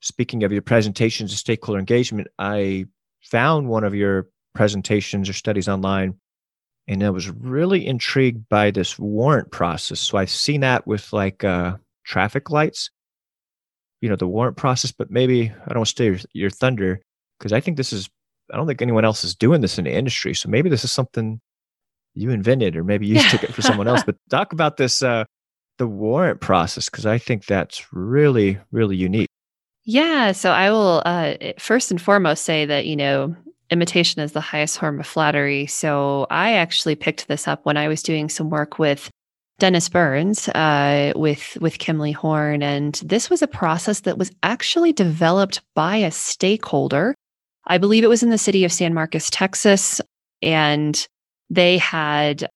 speaking 0.00 0.44
of 0.44 0.52
your 0.52 0.62
presentations 0.62 1.30
and 1.30 1.38
stakeholder 1.38 1.78
engagement, 1.78 2.28
I 2.38 2.86
found 3.22 3.68
one 3.68 3.84
of 3.84 3.94
your 3.94 4.28
presentations 4.54 5.28
or 5.28 5.32
studies 5.32 5.68
online 5.68 6.18
and 6.86 7.02
I 7.02 7.10
was 7.10 7.30
really 7.30 7.86
intrigued 7.86 8.48
by 8.48 8.70
this 8.70 8.98
warrant 8.98 9.50
process. 9.50 10.00
So 10.00 10.18
I've 10.18 10.30
seen 10.30 10.60
that 10.60 10.86
with 10.86 11.12
like 11.12 11.44
uh, 11.44 11.76
traffic 12.04 12.50
lights, 12.50 12.90
you 14.00 14.08
know, 14.08 14.16
the 14.16 14.26
warrant 14.26 14.56
process, 14.56 14.92
but 14.92 15.10
maybe 15.10 15.50
I 15.50 15.68
don't 15.68 15.78
want 15.78 15.86
to 15.86 15.90
steal 15.90 16.06
your, 16.06 16.20
your 16.32 16.50
thunder 16.50 17.00
because 17.38 17.52
I 17.52 17.60
think 17.60 17.76
this 17.76 17.92
is 17.92 18.08
I 18.52 18.56
don't 18.56 18.66
think 18.66 18.82
anyone 18.82 19.04
else 19.04 19.24
is 19.24 19.34
doing 19.34 19.62
this 19.62 19.78
in 19.78 19.84
the 19.84 19.92
industry. 19.92 20.34
So 20.34 20.50
maybe 20.50 20.68
this 20.68 20.84
is 20.84 20.92
something 20.92 21.40
you 22.14 22.30
invented, 22.30 22.76
or 22.76 22.84
maybe 22.84 23.06
you 23.06 23.20
took 23.30 23.42
it 23.42 23.54
for 23.54 23.62
someone 23.62 23.88
else. 23.88 24.02
But 24.04 24.16
talk 24.30 24.52
about 24.52 24.76
this, 24.76 25.02
uh, 25.02 25.24
the 25.78 25.86
warrant 25.86 26.40
process, 26.40 26.88
because 26.88 27.06
I 27.06 27.18
think 27.18 27.46
that's 27.46 27.92
really, 27.92 28.58
really 28.70 28.96
unique. 28.96 29.28
Yeah. 29.84 30.32
So 30.32 30.50
I 30.50 30.70
will 30.70 31.02
uh, 31.04 31.34
first 31.58 31.90
and 31.90 32.00
foremost 32.00 32.44
say 32.44 32.66
that, 32.66 32.86
you 32.86 32.96
know, 32.96 33.34
imitation 33.70 34.22
is 34.22 34.32
the 34.32 34.40
highest 34.40 34.78
form 34.78 35.00
of 35.00 35.06
flattery. 35.06 35.66
So 35.66 36.26
I 36.30 36.52
actually 36.52 36.94
picked 36.94 37.28
this 37.28 37.48
up 37.48 37.64
when 37.64 37.76
I 37.76 37.88
was 37.88 38.02
doing 38.02 38.28
some 38.28 38.50
work 38.50 38.78
with 38.78 39.10
Dennis 39.58 39.88
Burns 39.88 40.48
uh, 40.48 41.12
with 41.14 41.56
with 41.60 41.78
Kimley 41.78 42.12
Horn, 42.14 42.62
and 42.62 42.94
this 43.04 43.30
was 43.30 43.40
a 43.40 43.46
process 43.46 44.00
that 44.00 44.18
was 44.18 44.32
actually 44.42 44.92
developed 44.92 45.60
by 45.74 45.96
a 45.96 46.10
stakeholder 46.10 47.14
I 47.66 47.78
believe 47.78 48.04
it 48.04 48.08
was 48.08 48.22
in 48.22 48.30
the 48.30 48.38
city 48.38 48.64
of 48.64 48.72
San 48.72 48.94
Marcos, 48.94 49.30
Texas. 49.30 50.00
And 50.42 51.06
they 51.50 51.78
had, 51.78 52.48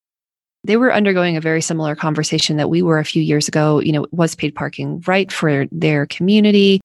they 0.65 0.77
were 0.77 0.93
undergoing 0.93 1.37
a 1.37 1.41
very 1.41 1.63
similar 1.63 1.97
conversation 1.97 2.57
that 2.57 2.71
we 2.71 2.83
were 2.83 2.99
a 2.99 3.05
few 3.05 3.23
years 3.23 3.49
ago. 3.49 3.81
You 3.81 3.93
know, 3.93 4.07
was 4.11 4.35
paid 4.35 4.55
parking 4.55 5.03
right 5.07 5.33
for 5.33 5.67
their 5.73 6.07
community? 6.07 6.81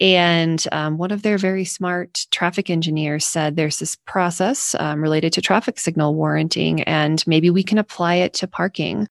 And 0.00 0.62
um, 0.72 0.98
one 0.98 1.10
of 1.10 1.22
their 1.22 1.38
very 1.38 1.64
smart 1.64 2.26
traffic 2.30 2.68
engineers 2.68 3.24
said 3.24 3.56
there's 3.56 3.78
this 3.78 3.96
process 4.06 4.74
um, 4.78 5.00
related 5.00 5.32
to 5.34 5.40
traffic 5.40 5.78
signal 5.78 6.14
warranting, 6.14 6.82
and 6.82 7.24
maybe 7.26 7.48
we 7.48 7.62
can 7.62 7.78
apply 7.78 8.16
it 8.16 8.34
to 8.34 8.46
parking. 8.46 9.08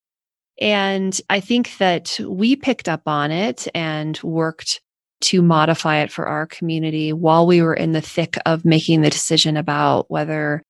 And 0.61 1.19
I 1.29 1.39
think 1.39 1.77
that 1.79 2.19
we 2.25 2.55
picked 2.55 2.87
up 2.87 3.01
on 3.07 3.31
it 3.31 3.67
and 3.73 4.19
worked 4.21 4.81
to 5.21 5.41
modify 5.41 5.97
it 5.97 6.11
for 6.11 6.27
our 6.27 6.45
community 6.45 7.11
while 7.11 7.47
we 7.47 7.61
were 7.61 7.73
in 7.73 7.93
the 7.93 8.01
thick 8.01 8.37
of 8.45 8.63
making 8.63 9.01
the 9.01 9.09
decision 9.09 9.57
about 9.57 10.09
whether 10.09 10.61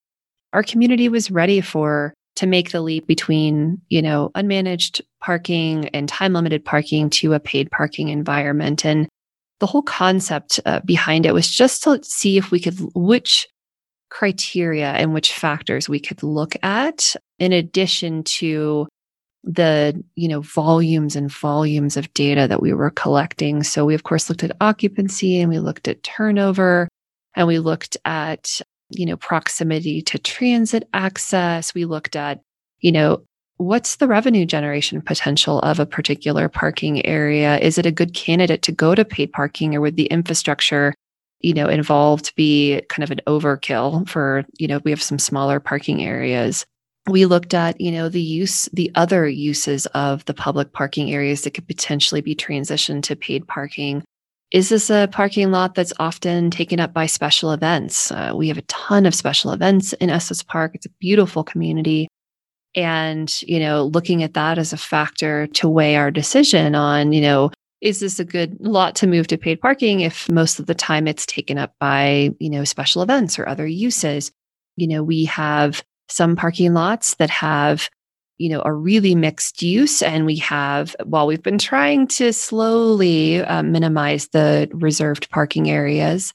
our 0.53 0.63
community 0.63 1.09
was 1.09 1.29
ready 1.29 1.59
for 1.59 2.13
to 2.37 2.47
make 2.47 2.71
the 2.71 2.81
leap 2.81 3.07
between, 3.07 3.81
you 3.89 4.01
know, 4.01 4.29
unmanaged 4.35 5.01
parking 5.21 5.89
and 5.89 6.07
time 6.07 6.33
limited 6.33 6.63
parking 6.63 7.09
to 7.09 7.33
a 7.33 7.39
paid 7.39 7.69
parking 7.71 8.09
environment. 8.09 8.85
And 8.85 9.07
the 9.65 9.71
whole 9.71 9.81
concept 9.81 10.59
uh, 10.67 10.79
behind 10.85 11.25
it 11.25 11.33
was 11.33 11.49
just 11.49 11.81
to 11.81 11.99
see 12.03 12.37
if 12.37 12.51
we 12.51 12.59
could, 12.59 12.77
which 12.93 13.47
criteria 14.11 14.91
and 14.91 15.11
which 15.11 15.33
factors 15.33 15.89
we 15.89 15.99
could 15.99 16.21
look 16.21 16.55
at 16.61 17.15
in 17.39 17.51
addition 17.51 18.23
to 18.23 18.87
the 19.43 19.99
you 20.15 20.27
know 20.27 20.41
volumes 20.41 21.15
and 21.15 21.31
volumes 21.31 21.97
of 21.97 22.13
data 22.13 22.47
that 22.47 22.61
we 22.61 22.73
were 22.73 22.91
collecting. 22.91 23.63
So 23.63 23.85
we 23.85 23.95
of 23.95 24.03
course 24.03 24.29
looked 24.29 24.43
at 24.43 24.55
occupancy 24.61 25.41
and 25.41 25.49
we 25.49 25.57
looked 25.57 25.87
at 25.87 26.03
turnover 26.03 26.87
and 27.35 27.47
we 27.47 27.57
looked 27.57 27.97
at 28.05 28.61
you 28.91 29.07
know 29.07 29.17
proximity 29.17 30.03
to 30.03 30.19
transit 30.19 30.87
access. 30.93 31.73
We 31.73 31.85
looked 31.85 32.15
at 32.15 32.39
you 32.81 32.91
know 32.91 33.23
what's 33.57 33.97
the 33.97 34.07
revenue 34.07 34.45
generation 34.45 35.01
potential 35.01 35.59
of 35.59 35.79
a 35.79 35.85
particular 35.85 36.49
parking 36.49 37.05
area? 37.05 37.57
Is 37.59 37.77
it 37.77 37.85
a 37.85 37.91
good 37.91 38.13
candidate 38.13 38.61
to 38.63 38.71
go 38.71 38.95
to 38.95 39.05
paid 39.05 39.31
parking 39.31 39.75
or 39.75 39.81
would 39.81 39.95
the 39.95 40.07
infrastructure 40.07 40.93
you 41.41 41.53
know 41.53 41.67
involved 41.67 42.33
be 42.35 42.81
kind 42.89 43.03
of 43.03 43.11
an 43.11 43.21
overkill 43.27 44.07
for 44.09 44.45
you 44.57 44.67
know 44.67 44.79
we 44.83 44.91
have 44.91 45.01
some 45.01 45.19
smaller 45.19 45.59
parking 45.59 46.03
areas? 46.03 46.65
We 47.07 47.25
looked 47.25 47.53
at 47.53 47.79
you 47.79 47.91
know 47.91 48.09
the 48.09 48.21
use 48.21 48.67
the 48.73 48.91
other 48.95 49.27
uses 49.27 49.85
of 49.87 50.25
the 50.25 50.33
public 50.33 50.73
parking 50.73 51.13
areas 51.13 51.41
that 51.41 51.53
could 51.53 51.67
potentially 51.67 52.21
be 52.21 52.35
transitioned 52.35 53.03
to 53.03 53.15
paid 53.15 53.47
parking. 53.47 54.03
Is 54.51 54.69
this 54.69 54.89
a 54.89 55.09
parking 55.11 55.51
lot 55.51 55.75
that's 55.75 55.93
often 55.99 56.51
taken 56.51 56.79
up 56.79 56.93
by 56.93 57.07
special 57.07 57.51
events? 57.51 58.11
Uh, 58.11 58.31
we 58.35 58.47
have 58.47 58.57
a 58.57 58.63
ton 58.63 59.05
of 59.05 59.15
special 59.15 59.51
events 59.51 59.93
in 59.93 60.09
estes 60.09 60.43
park. 60.43 60.71
It's 60.75 60.85
a 60.85 60.91
beautiful 60.99 61.43
community 61.43 62.07
and 62.75 63.41
you 63.43 63.59
know 63.59 63.85
looking 63.85 64.23
at 64.23 64.33
that 64.33 64.57
as 64.57 64.73
a 64.73 64.77
factor 64.77 65.47
to 65.47 65.69
weigh 65.69 65.95
our 65.95 66.11
decision 66.11 66.75
on 66.75 67.13
you 67.13 67.21
know 67.21 67.51
is 67.81 67.99
this 67.99 68.19
a 68.19 68.25
good 68.25 68.57
lot 68.59 68.95
to 68.95 69.07
move 69.07 69.27
to 69.27 69.37
paid 69.37 69.61
parking 69.61 69.99
if 70.01 70.29
most 70.31 70.59
of 70.59 70.65
the 70.65 70.73
time 70.73 71.07
it's 71.07 71.25
taken 71.25 71.57
up 71.57 71.73
by 71.79 72.31
you 72.39 72.49
know 72.49 72.63
special 72.63 73.01
events 73.01 73.37
or 73.37 73.47
other 73.47 73.67
uses? 73.67 74.31
You 74.75 74.87
know 74.87 75.03
we 75.03 75.25
have 75.25 75.83
some 76.09 76.35
parking 76.35 76.73
lots 76.73 77.15
that 77.15 77.29
have 77.29 77.89
you 78.37 78.49
know 78.49 78.61
a 78.65 78.73
really 78.73 79.13
mixed 79.13 79.61
use 79.61 80.01
and 80.01 80.25
we 80.25 80.37
have 80.37 80.95
while 81.03 81.27
we've 81.27 81.43
been 81.43 81.59
trying 81.59 82.07
to 82.07 82.33
slowly 82.33 83.41
uh, 83.43 83.63
minimize 83.63 84.29
the 84.29 84.67
reserved 84.73 85.29
parking 85.29 85.69
areas 85.69 86.33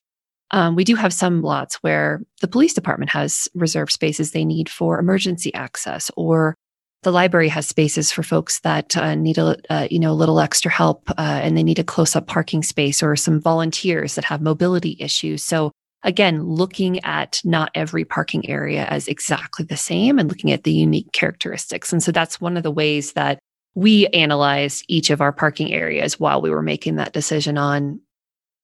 um, 0.52 0.74
we 0.74 0.84
do 0.84 0.94
have 0.94 1.12
some 1.12 1.42
lots 1.42 1.76
where 1.76 2.22
the 2.40 2.48
police 2.48 2.74
department 2.74 3.10
has 3.10 3.48
reserved 3.54 3.92
spaces 3.92 4.30
they 4.30 4.44
need 4.44 4.68
for 4.68 4.98
emergency 4.98 5.52
access 5.54 6.10
or 6.16 6.54
the 7.02 7.12
library 7.12 7.48
has 7.48 7.66
spaces 7.66 8.12
for 8.12 8.22
folks 8.22 8.60
that 8.60 8.96
uh, 8.96 9.14
need 9.14 9.38
a 9.38 9.56
uh, 9.70 9.88
you 9.90 9.98
know 9.98 10.12
a 10.12 10.20
little 10.20 10.40
extra 10.40 10.70
help 10.70 11.10
uh, 11.10 11.40
and 11.42 11.56
they 11.56 11.62
need 11.62 11.78
a 11.78 11.84
close 11.84 12.14
up 12.14 12.26
parking 12.26 12.62
space 12.62 13.02
or 13.02 13.16
some 13.16 13.40
volunteers 13.40 14.14
that 14.14 14.24
have 14.24 14.42
mobility 14.42 14.96
issues 15.00 15.42
so 15.42 15.72
again, 16.02 16.42
looking 16.44 17.02
at 17.04 17.40
not 17.44 17.70
every 17.74 18.04
parking 18.04 18.48
area 18.48 18.84
as 18.86 19.08
exactly 19.08 19.64
the 19.64 19.76
same 19.76 20.18
and 20.18 20.28
looking 20.28 20.52
at 20.52 20.64
the 20.64 20.72
unique 20.72 21.12
characteristics. 21.12 21.92
And 21.92 22.02
so 22.02 22.12
that's 22.12 22.40
one 22.40 22.56
of 22.56 22.62
the 22.62 22.70
ways 22.70 23.12
that 23.12 23.38
we 23.74 24.06
analyzed 24.08 24.84
each 24.88 25.10
of 25.10 25.20
our 25.20 25.32
parking 25.32 25.72
areas 25.72 26.18
while 26.18 26.40
we 26.40 26.50
were 26.50 26.62
making 26.62 26.96
that 26.96 27.12
decision 27.12 27.56
on 27.56 28.00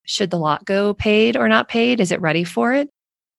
should 0.07 0.31
the 0.31 0.39
lot 0.39 0.65
go 0.65 0.93
paid 0.93 1.37
or 1.37 1.47
not 1.47 1.67
paid? 1.67 1.99
Is 1.99 2.11
it 2.11 2.21
ready 2.21 2.43
for 2.43 2.73
it? 2.73 2.89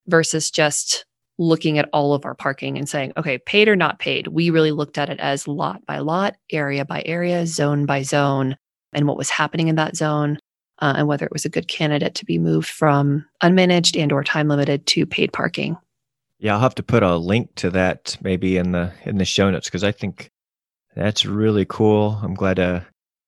Versus 0.07 0.51
just 0.51 1.05
looking 1.39 1.79
at 1.79 1.89
all 1.93 2.15
of 2.15 2.25
our 2.25 2.35
parking 2.35 2.79
and 2.79 2.89
saying, 2.89 3.13
okay, 3.17 3.39
paid 3.39 3.69
or 3.69 3.77
not 3.77 3.99
paid. 3.99 4.29
We 4.29 4.51
really 4.51 4.73
looked 4.73 4.99
at 4.99 5.11
it 5.11 5.19
as 5.19 5.49
lot 5.49 5.85
by 5.87 5.99
lot, 5.99 6.37
area 6.51 6.85
by 6.85 7.03
area, 7.07 7.47
zone 7.47 7.87
by 7.87 8.03
zone, 8.03 8.57
and 8.93 9.07
what 9.07 9.17
was 9.17 9.31
happening 9.31 9.69
in 9.69 9.77
that 9.77 9.97
zone 9.97 10.39
uh, 10.81 10.95
and 10.97 11.09
whether 11.09 11.27
it 11.27 11.33
was 11.33 11.45
a 11.45 11.51
good 11.51 11.69
candidate 11.69 12.15
to 12.17 12.25
be 12.25 12.39
moved 12.39 12.69
from 12.69 13.25
unmanaged 13.43 14.01
and 14.01 14.13
or 14.13 14.23
time 14.23 14.49
limited 14.49 14.87
to 14.87 15.07
paid 15.07 15.33
parking. 15.33 15.77
Yeah, 16.39 16.55
I'll 16.55 16.61
have 16.61 16.75
to 16.77 16.83
put 16.83 17.03
a 17.03 17.17
link 17.17 17.55
to 17.57 17.71
that 17.71 18.17
maybe 18.21 18.57
in 18.57 18.73
the 18.73 18.93
in 19.05 19.19
the 19.19 19.25
show 19.25 19.51
notes 19.51 19.67
because 19.67 19.83
I 19.83 19.93
think 19.93 20.31
that's 20.95 21.27
really 21.27 21.65
cool. 21.65 22.21
I'm 22.23 22.35
glad 22.35 22.59
uh, 22.61 22.81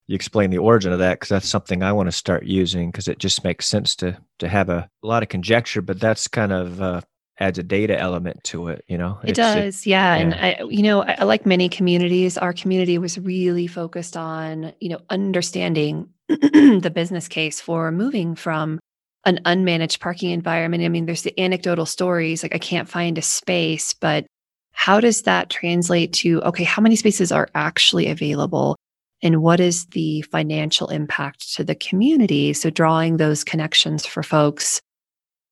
you 0.07 0.15
explained 0.15 0.51
the 0.51 0.57
origin 0.57 0.91
of 0.91 0.99
that 0.99 1.13
because 1.13 1.29
that's 1.29 1.49
something 1.49 1.83
I 1.83 1.93
want 1.93 2.07
to 2.07 2.11
start 2.11 2.45
using 2.45 2.91
because 2.91 3.07
it 3.07 3.19
just 3.19 3.43
makes 3.43 3.67
sense 3.67 3.95
to 3.97 4.17
to 4.39 4.47
have 4.47 4.69
a, 4.69 4.89
a 5.03 5.07
lot 5.07 5.23
of 5.23 5.29
conjecture, 5.29 5.81
but 5.81 5.99
that's 5.99 6.27
kind 6.27 6.51
of 6.51 6.81
uh, 6.81 7.01
adds 7.39 7.57
a 7.57 7.63
data 7.63 7.97
element 7.97 8.43
to 8.43 8.67
it 8.67 8.85
you 8.87 8.95
know 8.95 9.17
it 9.23 9.33
does 9.33 9.81
it, 9.81 9.89
yeah. 9.89 10.15
yeah. 10.15 10.21
and 10.21 10.33
i 10.35 10.63
you 10.69 10.83
know 10.83 11.01
I, 11.01 11.23
like 11.23 11.43
many 11.43 11.69
communities 11.69 12.37
our 12.37 12.53
community 12.53 12.99
was 12.99 13.17
really 13.17 13.65
focused 13.65 14.15
on 14.15 14.73
you 14.79 14.89
know 14.89 14.99
understanding 15.09 16.07
the 16.27 16.91
business 16.93 17.27
case 17.27 17.59
for 17.59 17.91
moving 17.91 18.35
from 18.35 18.79
an 19.25 19.39
unmanaged 19.45 19.99
parking 19.99 20.31
environment. 20.31 20.83
I 20.83 20.89
mean, 20.89 21.05
there's 21.05 21.23
the 21.23 21.39
anecdotal 21.39 21.85
stories 21.85 22.43
like 22.43 22.55
I 22.55 22.59
can't 22.59 22.89
find 22.89 23.17
a 23.17 23.21
space, 23.21 23.93
but 23.93 24.25
how 24.71 24.99
does 24.99 25.23
that 25.23 25.49
translate 25.49 26.13
to 26.13 26.41
okay, 26.43 26.63
how 26.63 26.81
many 26.81 26.95
spaces 26.95 27.31
are 27.31 27.49
actually 27.53 28.07
available? 28.07 28.75
And 29.23 29.41
what 29.41 29.59
is 29.59 29.85
the 29.87 30.21
financial 30.23 30.87
impact 30.87 31.53
to 31.55 31.63
the 31.63 31.75
community? 31.75 32.53
So, 32.53 32.69
drawing 32.69 33.17
those 33.17 33.43
connections 33.43 34.05
for 34.05 34.23
folks, 34.23 34.81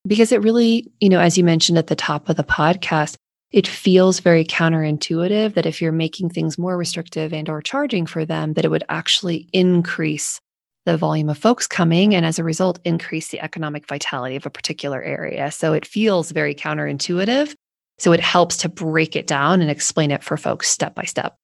because 0.08 0.32
it 0.32 0.42
really, 0.42 0.92
you 1.00 1.10
know, 1.10 1.20
as 1.20 1.38
you 1.38 1.44
mentioned 1.44 1.78
at 1.78 1.88
the 1.88 1.96
top 1.96 2.30
of 2.30 2.36
the 2.36 2.44
podcast, 2.44 3.16
it 3.52 3.68
feels 3.68 4.20
very 4.20 4.46
counterintuitive 4.46 5.56
that 5.56 5.66
if 5.66 5.82
you're 5.82 5.92
making 5.92 6.30
things 6.30 6.58
more 6.58 6.78
restrictive 6.78 7.34
and 7.34 7.50
or 7.50 7.62
charging 7.62 8.06
for 8.06 8.26
them 8.26 8.54
that 8.54 8.66
it 8.66 8.70
would 8.70 8.84
actually 8.90 9.50
increase 9.54 10.40
the 10.86 10.98
volume 10.98 11.30
of 11.30 11.38
folks 11.38 11.68
coming 11.68 12.16
and 12.16 12.26
as 12.26 12.40
a 12.40 12.44
result 12.44 12.80
increase 12.86 13.30
the 13.30 13.40
economic 13.42 13.88
vitality 13.88 14.36
of 14.36 14.46
a 14.46 14.50
particular 14.50 15.02
area. 15.02 15.52
So 15.52 15.74
it 15.74 15.86
feels 15.86 16.32
very 16.32 16.56
counterintuitive. 16.56 17.54
So 17.98 18.12
it 18.14 18.22
helps 18.22 18.58
to 18.58 18.70
break 18.70 19.16
it 19.16 19.28
down 19.28 19.62
and 19.62 19.70
explain 19.70 20.12
it 20.12 20.24
for 20.24 20.38
folks 20.38 20.70
step 20.70 20.96
by 20.96 21.04
step. 21.04 21.36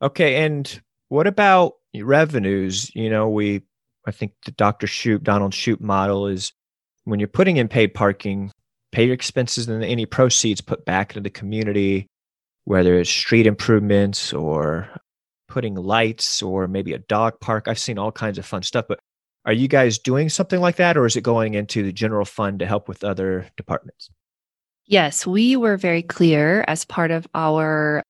Okay 0.00 0.44
and 0.44 0.80
what 1.12 1.26
about 1.26 1.74
revenues 1.96 2.90
you 2.94 3.10
know 3.10 3.28
we 3.28 3.62
i 4.06 4.10
think 4.10 4.32
the 4.46 4.52
dr 4.52 4.86
shoup 4.86 5.22
donald 5.22 5.52
shoup 5.52 5.80
model 5.80 6.26
is 6.26 6.52
when 7.04 7.20
you're 7.20 7.28
putting 7.28 7.58
in 7.58 7.68
paid 7.68 7.92
parking 7.92 8.50
pay 8.92 9.06
your 9.06 9.14
expenses 9.14 9.66
and 9.68 9.82
any 9.82 10.06
proceeds 10.06 10.60
put 10.60 10.84
back 10.84 11.10
into 11.10 11.20
the 11.22 11.30
community, 11.30 12.06
whether 12.64 12.98
it's 12.98 13.10
street 13.10 13.46
improvements 13.46 14.32
or 14.32 14.88
putting 15.48 15.74
lights 15.74 16.42
or 16.42 16.68
maybe 16.68 16.92
a 16.92 16.98
dog 16.98 17.40
park. 17.40 17.66
I've 17.66 17.78
seen 17.78 17.98
all 17.98 18.12
kinds 18.12 18.38
of 18.38 18.46
fun 18.46 18.62
stuff, 18.62 18.84
but 18.88 19.00
are 19.44 19.52
you 19.52 19.66
guys 19.66 19.98
doing 19.98 20.28
something 20.28 20.60
like 20.60 20.76
that 20.76 20.96
or 20.96 21.06
is 21.06 21.16
it 21.16 21.22
going 21.22 21.54
into 21.54 21.82
the 21.82 21.92
general 21.92 22.24
fund 22.24 22.60
to 22.60 22.66
help 22.66 22.86
with 22.86 23.02
other 23.02 23.48
departments? 23.56 24.08
Yes, 24.86 25.26
we 25.26 25.56
were 25.56 25.76
very 25.76 26.02
clear 26.02 26.64
as 26.68 26.84
part 26.84 27.10
of 27.10 27.26
our 27.34 28.01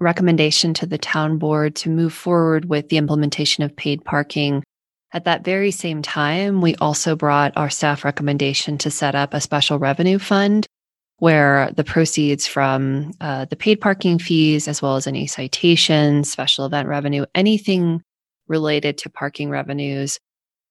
recommendation 0.00 0.74
to 0.74 0.86
the 0.86 0.98
town 0.98 1.38
board 1.38 1.76
to 1.76 1.90
move 1.90 2.12
forward 2.12 2.66
with 2.66 2.88
the 2.88 2.96
implementation 2.96 3.64
of 3.64 3.76
paid 3.76 4.04
parking 4.04 4.62
at 5.12 5.24
that 5.24 5.44
very 5.44 5.70
same 5.70 6.00
time, 6.00 6.60
we 6.60 6.74
also 6.76 7.14
brought 7.14 7.52
our 7.56 7.68
staff 7.68 8.04
recommendation 8.04 8.78
to 8.78 8.90
set 8.90 9.14
up 9.14 9.34
a 9.34 9.40
special 9.40 9.78
revenue 9.78 10.18
fund 10.18 10.66
where 11.18 11.70
the 11.76 11.84
proceeds 11.84 12.46
from 12.46 13.12
uh, 13.20 13.44
the 13.44 13.56
paid 13.56 13.80
parking 13.80 14.18
fees, 14.18 14.66
as 14.66 14.80
well 14.80 14.96
as 14.96 15.06
any 15.06 15.26
citations, 15.26 16.30
special 16.30 16.64
event 16.64 16.88
revenue, 16.88 17.26
anything 17.34 18.02
related 18.48 18.98
to 18.98 19.10
parking 19.10 19.50
revenues, 19.50 20.18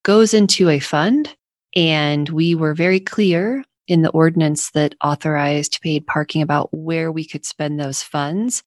goes 0.03 0.33
into 0.33 0.69
a 0.69 0.79
fund. 0.79 1.33
And 1.75 2.27
we 2.29 2.55
were 2.55 2.73
very 2.73 2.99
clear 2.99 3.63
in 3.87 4.01
the 4.01 4.09
ordinance 4.09 4.71
that 4.71 4.95
authorized 5.03 5.79
paid 5.81 6.05
parking 6.05 6.41
about 6.41 6.69
where 6.73 7.11
we 7.11 7.25
could 7.25 7.45
spend 7.45 7.79
those 7.79 8.01
funds. 8.01 8.63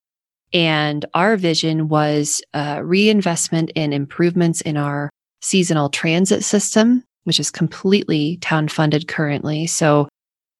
And 0.54 1.04
our 1.14 1.36
vision 1.36 1.88
was 1.88 2.40
uh, 2.54 2.80
reinvestment 2.82 3.70
in 3.74 3.92
improvements 3.92 4.60
in 4.60 4.76
our 4.76 5.10
seasonal 5.42 5.90
transit 5.90 6.44
system, 6.44 7.02
which 7.24 7.40
is 7.40 7.50
completely 7.50 8.38
town 8.38 8.68
funded 8.68 9.08
currently. 9.08 9.66
So 9.66 10.08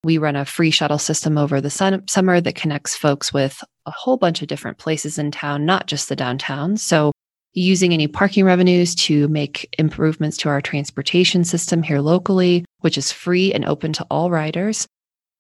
we 0.03 0.19
run 0.19 0.37
a 0.37 0.45
free 0.45 0.71
shuttle 0.71 0.99
system 0.99 1.39
over 1.39 1.61
the 1.61 1.71
sun- 1.71 2.07
summer 2.09 2.41
that 2.41 2.57
connects 2.57 2.97
folks 2.97 3.33
with 3.33 3.63
a 3.87 3.91
whole 3.91 4.17
bunch 4.17 4.43
of 4.43 4.49
different 4.49 4.79
places 4.79 5.17
in 5.17 5.31
town, 5.31 5.65
not 5.65 5.87
just 5.87 6.09
the 6.09 6.17
downtown. 6.17 6.77
So 6.77 7.13
using 7.55 7.93
any 7.93 8.09
parking 8.09 8.45
revenues 8.45 8.95
to 8.97 9.29
make 9.29 9.73
improvements 9.79 10.37
to 10.39 10.49
our 10.49 10.61
transportation 10.61 11.45
system 11.45 11.83
here 11.83 12.01
locally, 12.01 12.65
which 12.81 12.99
is 12.99 13.13
free 13.13 13.55
and 13.55 13.65
open 13.65 13.93
to 13.95 14.07
all 14.11 14.31
riders, 14.31 14.87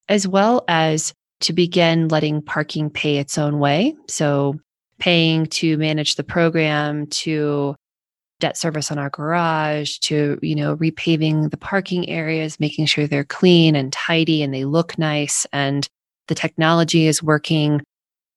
as 0.08 0.28
well 0.28 0.64
as 0.68 1.12
to 1.40 1.52
begin 1.52 2.08
letting 2.08 2.42
parking 2.42 2.90
pay 2.90 3.18
its 3.18 3.38
own 3.38 3.58
way. 3.58 3.94
So 4.08 4.58
paying 4.98 5.46
to 5.46 5.76
manage 5.76 6.16
the 6.16 6.24
program, 6.24 7.06
to 7.08 7.74
debt 8.40 8.56
service 8.56 8.90
on 8.90 8.98
our 8.98 9.10
garage 9.10 9.98
to, 9.98 10.38
you 10.42 10.54
know, 10.54 10.76
repaving 10.76 11.50
the 11.50 11.56
parking 11.56 12.08
areas, 12.08 12.60
making 12.60 12.86
sure 12.86 13.06
they're 13.06 13.24
clean 13.24 13.76
and 13.76 13.92
tidy 13.92 14.42
and 14.42 14.52
they 14.52 14.64
look 14.64 14.98
nice 14.98 15.46
and 15.52 15.86
the 16.28 16.34
technology 16.34 17.06
is 17.06 17.22
working. 17.22 17.80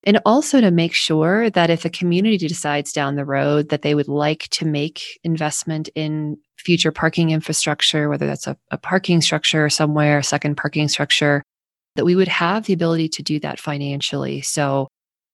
And 0.03 0.19
also 0.25 0.61
to 0.61 0.71
make 0.71 0.93
sure 0.93 1.49
that 1.49 1.69
if 1.69 1.83
a 1.83 1.89
community 1.89 2.47
decides 2.47 2.93
down 2.93 3.15
the 3.15 3.25
road 3.25 3.69
that 3.69 3.81
they 3.81 3.95
would 3.95 4.07
like 4.07 4.47
to 4.51 4.65
make 4.65 5.19
investment 5.23 5.89
in 5.95 6.37
future 6.57 6.91
parking 6.91 7.31
infrastructure, 7.31 8.07
whether 8.07 8.27
that's 8.27 8.47
a, 8.47 8.55
a 8.71 8.77
parking 8.77 9.21
structure 9.21 9.69
somewhere, 9.69 10.19
a 10.19 10.23
second 10.23 10.55
parking 10.55 10.87
structure, 10.87 11.43
that 11.97 12.05
we 12.05 12.15
would 12.15 12.29
have 12.29 12.65
the 12.65 12.73
ability 12.73 13.09
to 13.09 13.23
do 13.23 13.39
that 13.41 13.59
financially. 13.59 14.41
So 14.41 14.87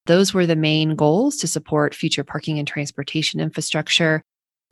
those 0.05 0.33
were 0.33 0.45
the 0.45 0.55
main 0.55 0.95
goals 0.95 1.37
to 1.37 1.47
support 1.47 1.93
future 1.93 2.23
parking 2.23 2.57
and 2.57 2.67
transportation 2.67 3.39
infrastructure. 3.39 4.21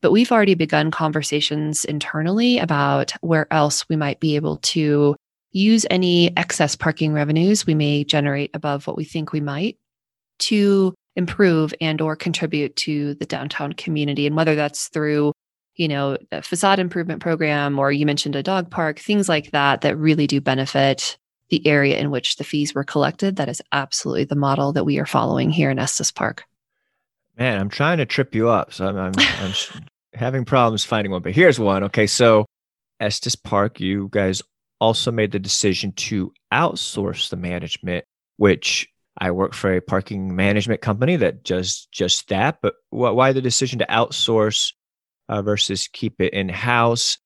But 0.01 0.11
we've 0.11 0.31
already 0.31 0.55
begun 0.55 0.89
conversations 0.89 1.85
internally 1.85 2.57
about 2.57 3.13
where 3.21 3.45
else 3.53 3.87
we 3.87 3.95
might 3.95 4.19
be 4.19 4.35
able 4.35 4.57
to 4.57 5.15
use 5.51 5.85
any 5.89 6.35
excess 6.37 6.75
parking 6.75 7.13
revenues 7.13 7.67
we 7.67 7.75
may 7.75 8.03
generate 8.03 8.51
above 8.53 8.87
what 8.87 8.97
we 8.97 9.03
think 9.03 9.31
we 9.31 9.41
might 9.41 9.77
to 10.39 10.93
improve 11.15 11.73
and 11.81 12.01
or 12.01 12.15
contribute 12.15 12.75
to 12.77 13.15
the 13.15 13.25
downtown 13.25 13.73
community 13.73 14.25
and 14.25 14.35
whether 14.35 14.55
that's 14.55 14.87
through 14.87 15.33
you 15.75 15.89
know 15.89 16.17
a 16.31 16.41
facade 16.41 16.79
improvement 16.79 17.21
program 17.21 17.77
or 17.77 17.91
you 17.91 18.05
mentioned 18.05 18.35
a 18.35 18.41
dog 18.41 18.71
park 18.71 18.97
things 18.97 19.27
like 19.27 19.51
that 19.51 19.81
that 19.81 19.97
really 19.97 20.25
do 20.25 20.39
benefit 20.39 21.17
the 21.51 21.65
area 21.67 21.99
in 21.99 22.09
which 22.09 22.37
the 22.37 22.43
fees 22.43 22.73
were 22.73 22.83
collected 22.83 23.35
that 23.35 23.47
is 23.47 23.61
absolutely 23.71 24.23
the 24.23 24.35
model 24.35 24.73
that 24.73 24.85
we 24.85 24.97
are 24.97 25.05
following 25.05 25.51
here 25.51 25.69
in 25.69 25.77
estes 25.77 26.11
park 26.11 26.45
Man, 27.37 27.59
I'm 27.59 27.69
trying 27.69 27.97
to 27.97 28.05
trip 28.05 28.35
you 28.35 28.49
up. 28.49 28.73
So 28.73 28.87
I'm, 28.87 28.97
I'm, 28.97 29.13
I'm 29.17 29.53
having 30.13 30.45
problems 30.45 30.85
finding 30.85 31.11
one, 31.11 31.21
but 31.21 31.33
here's 31.33 31.59
one. 31.59 31.83
Okay. 31.85 32.07
So 32.07 32.45
Estes 32.99 33.35
Park, 33.35 33.79
you 33.79 34.09
guys 34.11 34.41
also 34.79 35.11
made 35.11 35.31
the 35.31 35.39
decision 35.39 35.91
to 35.93 36.33
outsource 36.53 37.29
the 37.29 37.37
management, 37.37 38.05
which 38.37 38.87
I 39.17 39.31
work 39.31 39.53
for 39.53 39.73
a 39.73 39.81
parking 39.81 40.35
management 40.35 40.81
company 40.81 41.15
that 41.17 41.43
does 41.43 41.87
just 41.91 42.29
that. 42.29 42.59
But 42.61 42.75
why 42.89 43.33
the 43.33 43.41
decision 43.41 43.79
to 43.79 43.85
outsource 43.85 44.73
uh, 45.29 45.41
versus 45.41 45.87
keep 45.87 46.21
it 46.21 46.33
in 46.33 46.49
house? 46.49 47.17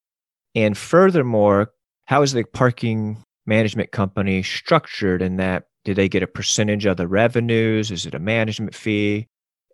And 0.54 0.78
furthermore, 0.78 1.74
how 2.06 2.22
is 2.22 2.32
the 2.32 2.44
parking 2.44 3.24
management 3.46 3.92
company 3.92 4.44
structured 4.44 5.22
in 5.22 5.38
that? 5.38 5.66
Do 5.84 5.94
they 5.94 6.10
get 6.10 6.24
a 6.24 6.28
percentage 6.28 6.86
of 6.86 6.98
the 6.98 7.08
revenues? 7.08 7.92
Is 7.92 8.06
it 8.06 8.16
a 8.16 8.20
management 8.20 8.74
fee? 8.74 9.28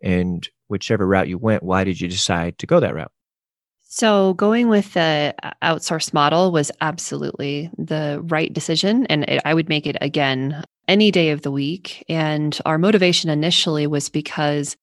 And 0.04 0.48
whichever 0.68 1.08
route 1.08 1.30
you 1.30 1.38
went, 1.38 1.64
why 1.64 1.84
did 1.84 2.02
you 2.02 2.08
decide 2.08 2.58
to 2.58 2.68
go 2.68 2.80
that 2.80 2.96
route? 2.96 3.12
So, 3.94 4.36
going 4.36 4.70
with 4.70 4.94
the 4.94 5.36
uh, 5.44 5.52
outsource 5.62 6.14
model 6.14 6.54
was 6.54 6.72
absolutely 6.80 7.70
the 7.78 8.22
right 8.24 8.52
decision. 8.52 9.06
And 9.08 9.26
it, 9.26 9.42
I 9.44 9.54
would 9.54 9.68
make 9.68 9.86
it 9.86 9.98
again 10.00 10.64
any 10.88 11.12
day 11.12 11.32
of 11.32 11.42
the 11.42 11.52
week. 11.52 12.06
And 12.08 12.58
our 12.66 12.78
motivation 12.78 13.30
initially 13.30 13.88
was 13.88 14.08
because 14.08 14.78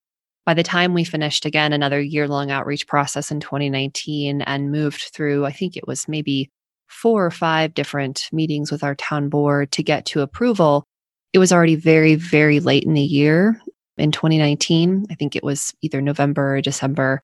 by 0.44 0.53
the 0.55 0.62
time 0.62 0.94
we 0.94 1.05
finished 1.05 1.46
again 1.46 1.72
another 1.72 2.01
year 2.01 2.29
long 2.29 2.51
outreach 2.51 2.87
process 2.87 3.31
in 3.31 3.40
2019 3.40 4.42
and 4.42 4.70
moved 4.70 5.11
through, 5.12 5.46
I 5.46 5.53
think 5.53 5.77
it 5.77 5.87
was 5.87 6.07
maybe 6.07 6.51
four 6.88 7.24
or 7.24 7.31
five 7.31 7.74
different 7.74 8.29
meetings 8.33 8.72
with 8.72 8.83
our 8.83 8.94
town 8.94 9.29
board 9.29 9.70
to 9.72 9.83
get 9.83 10.05
to 10.07 10.20
approval, 10.20 10.85
it 11.33 11.38
was 11.38 11.53
already 11.53 11.77
very, 11.77 12.14
very 12.14 12.61
late 12.61 12.85
in 12.85 12.94
the 12.94 13.03
year 13.03 13.61
in 13.96 14.12
2019. 14.12 15.07
I 15.11 15.14
think 15.14 15.37
it 15.37 15.44
was 15.44 15.74
either 15.83 16.01
November 16.01 16.57
or 16.57 16.61
December. 16.61 17.20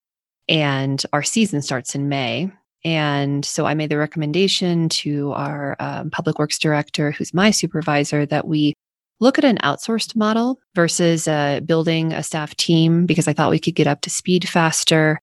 And 0.49 1.03
our 1.13 1.23
season 1.23 1.63
starts 1.63 1.95
in 1.95 2.09
May. 2.09 2.51
And 2.85 3.45
so 3.45 3.65
I 3.65 3.73
made 3.73 3.91
the 3.91 3.97
recommendation 3.97 4.91
to 4.91 5.33
our 5.33 5.75
um, 5.81 6.11
public 6.11 6.39
works 6.39 6.59
director, 6.59 7.13
who's 7.13 7.33
my 7.33 7.51
supervisor, 7.51 8.27
that 8.27 8.47
we 8.47 8.75
look 9.21 9.39
at 9.39 9.45
an 9.45 9.57
outsourced 9.59 10.15
model 10.15 10.61
versus 10.75 11.27
uh, 11.27 11.61
building 11.61 12.13
a 12.13 12.23
staff 12.23 12.55
team 12.57 13.07
because 13.07 13.27
I 13.27 13.33
thought 13.33 13.51
we 13.51 13.59
could 13.59 13.75
get 13.75 13.87
up 13.87 14.03
to 14.03 14.11
speed 14.11 14.47
faster. 14.47 15.19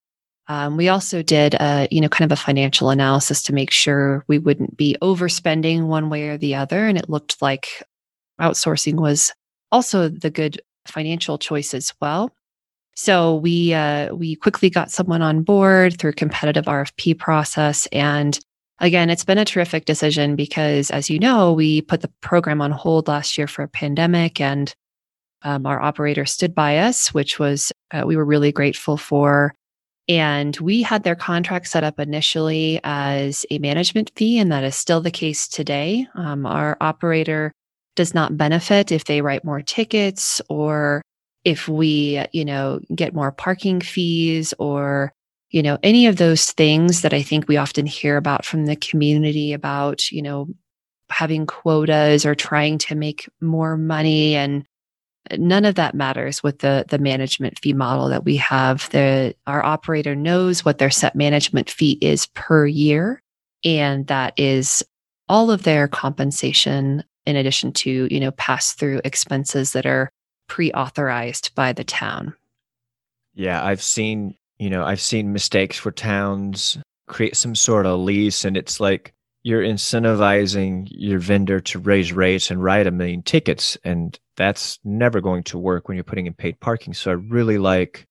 Um, 0.52 0.76
we 0.76 0.90
also 0.90 1.22
did 1.22 1.54
a, 1.54 1.88
you 1.92 2.02
know, 2.02 2.10
kind 2.10 2.30
of 2.30 2.38
a 2.38 2.42
financial 2.42 2.90
analysis 2.90 3.42
to 3.44 3.54
make 3.54 3.72
sure 3.72 4.26
we 4.28 4.38
wouldn't 4.38 4.76
be 4.76 4.98
overspending 5.02 5.84
one 5.84 6.10
way 6.10 6.28
or 6.28 6.38
the 6.38 6.56
other. 6.56 6.88
And 6.88 6.98
it 6.98 7.10
looked 7.10 7.42
like 7.42 7.82
outsourcing 8.42 8.96
was 8.96 9.32
also 9.72 10.10
the 10.10 10.30
good 10.30 10.62
financial 10.86 11.38
choice 11.38 11.74
as 11.74 11.94
well. 12.02 12.36
So 12.98 13.36
we 13.36 13.74
uh, 13.74 14.14
we 14.14 14.36
quickly 14.36 14.70
got 14.70 14.92
someone 14.92 15.22
on 15.22 15.44
board 15.44 15.98
through 15.98 16.14
competitive 16.14 16.66
RFP 16.66 17.18
process, 17.18 17.88
and 17.94 18.38
again, 18.80 19.10
it's 19.10 19.24
been 19.24 19.38
a 19.38 19.46
terrific 19.46 19.86
decision 19.86 20.36
because, 20.36 20.92
as 20.92 21.10
you 21.10 21.18
know, 21.18 21.54
we 21.54 21.82
put 21.82 22.02
the 22.02 22.12
program 22.20 22.62
on 22.62 22.72
hold 22.72 23.08
last 23.08 23.38
year 23.38 23.48
for 23.48 23.64
a 23.64 23.70
pandemic, 23.70 24.42
and 24.42 24.76
um, 25.44 25.66
our 25.66 25.82
operator 25.82 26.26
stood 26.26 26.54
by 26.54 26.80
us, 26.80 27.14
which 27.14 27.40
was 27.40 27.72
uh, 27.92 28.04
we 28.06 28.18
were 28.18 28.26
really 28.26 28.52
grateful 28.52 28.98
for. 28.98 29.54
And 30.08 30.58
we 30.58 30.82
had 30.82 31.04
their 31.04 31.16
contract 31.16 31.68
set 31.68 31.84
up 31.84 32.00
initially 32.00 32.80
as 32.84 33.46
a 33.50 33.60
management 33.60 34.12
fee, 34.16 34.40
and 34.40 34.52
that 34.52 34.64
is 34.64 34.76
still 34.76 35.02
the 35.02 35.12
case 35.12 35.48
today. 35.48 36.08
Um, 36.16 36.46
our 36.46 36.76
operator 36.82 37.52
does 37.96 38.14
not 38.14 38.38
benefit 38.38 38.92
if 38.92 39.06
they 39.06 39.22
write 39.22 39.46
more 39.46 39.62
tickets 39.62 40.42
or 40.50 41.02
if 41.44 41.68
we, 41.68 42.24
you 42.32 42.46
know, 42.46 42.80
get 42.94 43.14
more 43.14 43.32
parking 43.32 43.82
fees 43.82 44.54
or, 44.60 45.12
you 45.50 45.64
know, 45.64 45.78
any 45.84 46.08
of 46.08 46.18
those 46.18 46.52
things 46.52 47.02
that 47.02 47.14
I 47.14 47.22
think 47.22 47.48
we 47.48 47.58
often 47.58 47.86
hear 47.86 48.18
about 48.18 48.46
from 48.46 48.66
the 48.66 48.76
community 48.76 49.54
about, 49.54 50.12
you 50.12 50.22
know, 50.22 50.48
having 51.10 51.46
quotas 51.46 52.26
or 52.26 52.36
trying 52.36 52.78
to 52.78 52.96
make 52.96 53.30
more 53.42 53.78
money 53.78 54.36
and 54.36 54.66
none 55.38 55.66
of 55.66 55.76
that 55.76 55.96
matters 55.96 56.44
with 56.44 56.60
the 56.60 56.86
the 56.90 57.00
management 57.00 57.60
fee 57.60 57.74
model 57.74 58.10
that 58.10 58.26
we 58.26 58.38
have. 58.38 58.90
The 58.92 59.36
our 59.48 59.64
operator 59.64 60.16
knows 60.16 60.66
what 60.66 60.78
their 60.78 60.90
set 60.90 61.16
management 61.16 61.70
fee 61.70 61.98
is 62.02 62.28
per 62.28 62.66
year 62.66 63.22
and 63.64 64.08
that 64.08 64.34
is 64.38 64.84
all 65.30 65.52
of 65.52 65.64
their 65.64 65.88
compensation 65.88 67.04
in 67.26 67.36
addition 67.36 67.72
to 67.72 68.08
you 68.12 68.20
know 68.20 68.32
pass 68.32 68.74
through 68.74 69.02
expenses 69.04 69.74
that 69.74 69.86
are 69.86 70.12
pre-authorized 70.48 71.54
by 71.56 71.72
the 71.72 71.84
town. 71.84 72.34
Yeah 73.34 73.64
i've 73.64 73.82
seen 73.82 74.36
you 74.60 74.70
know 74.70 74.84
i've 74.84 75.02
seen 75.02 75.32
mistakes 75.32 75.84
where 75.86 75.92
towns 75.94 76.78
create 77.08 77.36
some 77.36 77.56
sort 77.56 77.86
of 77.86 78.00
lease 78.00 78.44
and 78.44 78.58
it's 78.58 78.80
like 78.80 79.14
you're 79.44 79.64
incentivizing 79.64 80.88
your 80.92 81.20
vendor 81.20 81.60
to 81.60 81.80
raise 81.80 82.14
rates 82.14 82.52
and 82.52 82.64
write 82.64 82.88
a 82.88 82.92
million 82.92 83.24
tickets 83.24 83.78
and 83.84 84.20
that's 84.38 84.80
never 84.84 85.22
going 85.22 85.44
to 85.44 85.58
work 85.58 85.88
when 85.88 85.96
you're 85.96 86.04
putting 86.04 86.28
in 86.28 86.34
paid 86.34 86.60
parking. 86.60 86.94
So 86.94 87.12
i 87.12 87.14
really 87.16 87.58
like 87.58 88.06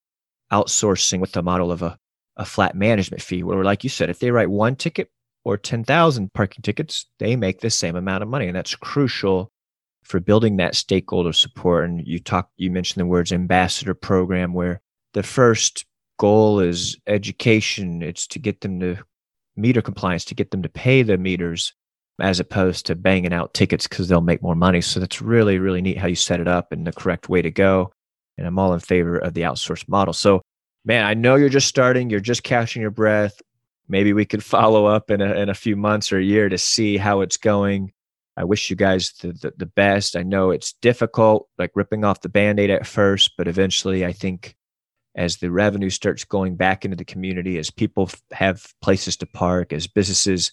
outsourcing 0.52 1.20
with 1.20 1.32
the 1.32 1.42
model 1.42 1.70
of 1.70 1.82
a, 1.82 1.96
a 2.36 2.44
flat 2.44 2.74
management 2.74 3.22
fee 3.22 3.42
where 3.42 3.62
like 3.62 3.84
you 3.84 3.90
said 3.90 4.10
if 4.10 4.18
they 4.18 4.30
write 4.30 4.50
one 4.50 4.74
ticket 4.74 5.08
or 5.44 5.56
10,000 5.56 6.32
parking 6.32 6.62
tickets 6.62 7.06
they 7.18 7.36
make 7.36 7.60
the 7.60 7.70
same 7.70 7.96
amount 7.96 8.22
of 8.22 8.28
money 8.28 8.46
and 8.46 8.56
that's 8.56 8.74
crucial 8.74 9.50
for 10.10 10.20
building 10.20 10.56
that 10.56 10.74
stakeholder 10.74 11.32
support. 11.32 11.88
And 11.88 12.06
you 12.06 12.18
talk 12.18 12.50
you 12.56 12.70
mentioned 12.70 13.00
the 13.00 13.06
words 13.06 13.32
ambassador 13.32 13.94
program 13.94 14.52
where 14.52 14.80
the 15.14 15.22
first 15.22 15.86
goal 16.18 16.60
is 16.60 16.96
education. 17.06 18.02
It's 18.02 18.26
to 18.28 18.38
get 18.38 18.60
them 18.60 18.80
to 18.80 18.98
meter 19.56 19.82
compliance 19.82 20.24
to 20.26 20.34
get 20.34 20.50
them 20.50 20.62
to 20.62 20.68
pay 20.68 21.02
the 21.02 21.18
meters 21.18 21.72
as 22.20 22.40
opposed 22.40 22.86
to 22.86 22.94
banging 22.94 23.32
out 23.32 23.54
tickets 23.54 23.86
because 23.86 24.08
they'll 24.08 24.20
make 24.20 24.42
more 24.42 24.54
money. 24.54 24.80
So 24.80 25.00
that's 25.00 25.22
really, 25.22 25.58
really 25.58 25.80
neat 25.80 25.98
how 25.98 26.06
you 26.06 26.14
set 26.14 26.40
it 26.40 26.48
up 26.48 26.72
and 26.72 26.86
the 26.86 26.92
correct 26.92 27.28
way 27.28 27.42
to 27.42 27.50
go. 27.50 27.92
And 28.36 28.46
I'm 28.46 28.58
all 28.58 28.74
in 28.74 28.80
favor 28.80 29.18
of 29.18 29.34
the 29.34 29.42
outsourced 29.42 29.88
model. 29.88 30.12
So, 30.12 30.42
man, 30.84 31.04
I 31.04 31.14
know 31.14 31.36
you're 31.36 31.48
just 31.48 31.68
starting, 31.68 32.10
you're 32.10 32.20
just 32.20 32.42
catching 32.42 32.82
your 32.82 32.90
breath. 32.90 33.40
Maybe 33.88 34.12
we 34.12 34.24
could 34.24 34.44
follow 34.56 34.86
up 34.86 35.10
in 35.10 35.20
a, 35.20 35.34
in 35.34 35.48
a 35.48 35.54
few 35.54 35.76
months 35.76 36.12
or 36.12 36.18
a 36.18 36.24
year 36.24 36.48
to 36.48 36.58
see 36.58 36.96
how 36.96 37.20
it's 37.20 37.36
going. 37.36 37.92
I 38.36 38.44
wish 38.44 38.70
you 38.70 38.76
guys 38.76 39.12
the, 39.20 39.32
the, 39.32 39.52
the 39.56 39.66
best. 39.66 40.16
I 40.16 40.22
know 40.22 40.50
it's 40.50 40.72
difficult, 40.74 41.48
like 41.58 41.72
ripping 41.74 42.04
off 42.04 42.22
the 42.22 42.28
band 42.28 42.60
aid 42.60 42.70
at 42.70 42.86
first, 42.86 43.32
but 43.36 43.48
eventually 43.48 44.06
I 44.06 44.12
think 44.12 44.56
as 45.14 45.38
the 45.38 45.50
revenue 45.50 45.90
starts 45.90 46.24
going 46.24 46.56
back 46.56 46.84
into 46.84 46.96
the 46.96 47.04
community, 47.04 47.58
as 47.58 47.70
people 47.70 48.10
have 48.32 48.72
places 48.80 49.16
to 49.16 49.26
park, 49.26 49.72
as 49.72 49.86
businesses 49.86 50.52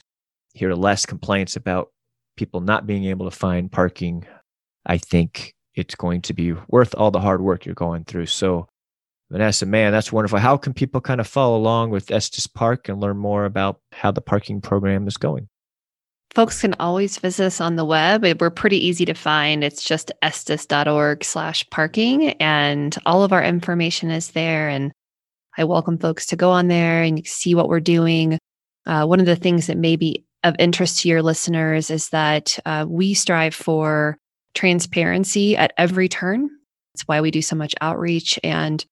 hear 0.53 0.73
less 0.73 1.05
complaints 1.05 1.55
about 1.55 1.91
people 2.35 2.61
not 2.61 2.87
being 2.87 3.05
able 3.05 3.29
to 3.29 3.35
find 3.35 3.71
parking, 3.71 4.25
I 4.85 4.97
think 4.97 5.55
it's 5.75 5.95
going 5.95 6.21
to 6.23 6.33
be 6.33 6.53
worth 6.67 6.95
all 6.95 7.11
the 7.11 7.19
hard 7.19 7.41
work 7.41 7.65
you're 7.65 7.75
going 7.75 8.03
through. 8.03 8.25
So, 8.25 8.67
Vanessa, 9.29 9.65
man, 9.65 9.91
that's 9.91 10.11
wonderful. 10.11 10.39
How 10.39 10.57
can 10.57 10.73
people 10.73 11.01
kind 11.01 11.19
of 11.19 11.27
follow 11.27 11.57
along 11.57 11.91
with 11.91 12.11
Estes 12.11 12.47
Park 12.47 12.89
and 12.89 12.99
learn 12.99 13.17
more 13.17 13.45
about 13.45 13.79
how 13.91 14.11
the 14.11 14.21
parking 14.21 14.61
program 14.61 15.07
is 15.07 15.17
going? 15.17 15.49
Folks 16.37 16.61
can 16.61 16.75
always 16.79 17.17
visit 17.17 17.47
us 17.47 17.59
on 17.59 17.77
the 17.77 17.83
web. 17.83 18.23
We're 18.39 18.51
pretty 18.51 18.77
easy 18.85 19.05
to 19.05 19.15
find. 19.15 19.63
It's 19.63 19.83
just 19.83 20.11
estes.org 20.21 21.23
slash 21.23 21.67
parking 21.71 22.33
and 22.33 22.95
all 23.07 23.23
of 23.23 23.33
our 23.33 23.43
information 23.43 24.11
is 24.11 24.29
there. 24.33 24.69
And 24.69 24.91
I 25.57 25.63
welcome 25.63 25.97
folks 25.97 26.27
to 26.27 26.35
go 26.35 26.51
on 26.51 26.67
there 26.67 27.01
and 27.01 27.25
see 27.25 27.55
what 27.55 27.69
we're 27.69 27.79
doing. 27.79 28.37
Uh, 28.85 29.07
one 29.07 29.19
of 29.19 29.25
the 29.25 29.35
things 29.35 29.65
that 29.65 29.79
may 29.79 29.95
be 29.95 30.25
of 30.43 30.55
interest 30.59 31.01
to 31.01 31.09
your 31.09 31.23
listeners 31.23 31.89
is 31.89 32.09
that 32.09 32.59
uh, 32.67 32.85
we 32.87 33.15
strive 33.15 33.55
for 33.55 34.19
transparency 34.53 35.57
at 35.57 35.73
every 35.75 36.07
turn. 36.07 36.51
That's 36.93 37.07
why 37.07 37.19
we 37.19 37.31
do 37.31 37.41
so 37.41 37.55
much 37.55 37.73
outreach. 37.81 38.37
And 38.43 38.85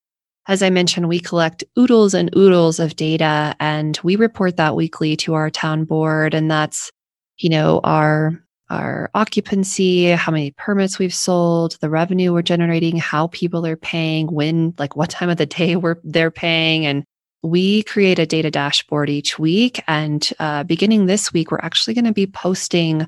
as 0.48 0.64
I 0.64 0.72
mentioned, 0.72 1.08
we 1.08 1.20
collect 1.20 1.64
oodles 1.78 2.16
and 2.16 2.36
oodles 2.36 2.80
of 2.80 2.96
data 2.96 3.56
and 3.60 4.00
we 4.02 4.16
report 4.16 4.58
that 4.58 4.76
weekly 4.76 5.16
to 5.18 5.36
our 5.36 5.52
town 5.52 5.86
board. 5.86 6.34
And 6.34 6.50
that's 6.50 6.90
you 7.38 7.50
know, 7.50 7.82
our 7.84 8.40
our 8.70 9.12
occupancy, 9.14 10.08
how 10.12 10.32
many 10.32 10.52
permits 10.52 10.98
we've 10.98 11.14
sold, 11.14 11.78
the 11.82 11.90
revenue 11.90 12.34
we're 12.34 12.42
generating, 12.42 12.98
how 12.98 13.28
people 13.28 13.64
are 13.66 13.78
paying, 13.78 14.26
when, 14.28 14.74
like 14.80 14.96
what 14.96 15.12
time 15.12 15.30
of 15.30 15.38
the 15.38 15.46
day 15.46 15.76
we're 15.76 15.98
they're 16.04 16.32
paying, 16.32 16.86
and 16.86 17.04
we 17.44 17.84
create 17.84 18.18
a 18.18 18.26
data 18.26 18.50
dashboard 18.50 19.10
each 19.10 19.38
week. 19.38 19.84
And 19.88 20.28
uh, 20.40 20.64
beginning 20.64 21.06
this 21.06 21.32
week, 21.32 21.52
we're 21.52 21.60
actually 21.60 21.94
going 21.94 22.06
to 22.06 22.14
be 22.14 22.26
posting 22.26 23.08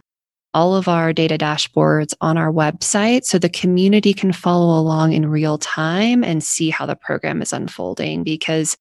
all 0.53 0.75
of 0.75 0.87
our 0.87 1.11
data 1.11 1.37
dashboards 1.37 2.13
on 2.21 2.37
our 2.37 2.51
website 2.51 3.23
so 3.23 3.37
the 3.37 3.49
community 3.49 4.13
can 4.13 4.31
follow 4.31 4.79
along 4.79 5.13
in 5.13 5.29
real 5.29 5.57
time 5.57 6.23
and 6.23 6.43
see 6.43 6.69
how 6.69 6.85
the 6.85 6.95
program 6.95 7.41
is 7.41 7.51
unfolding. 7.51 8.23
Because 8.23 8.77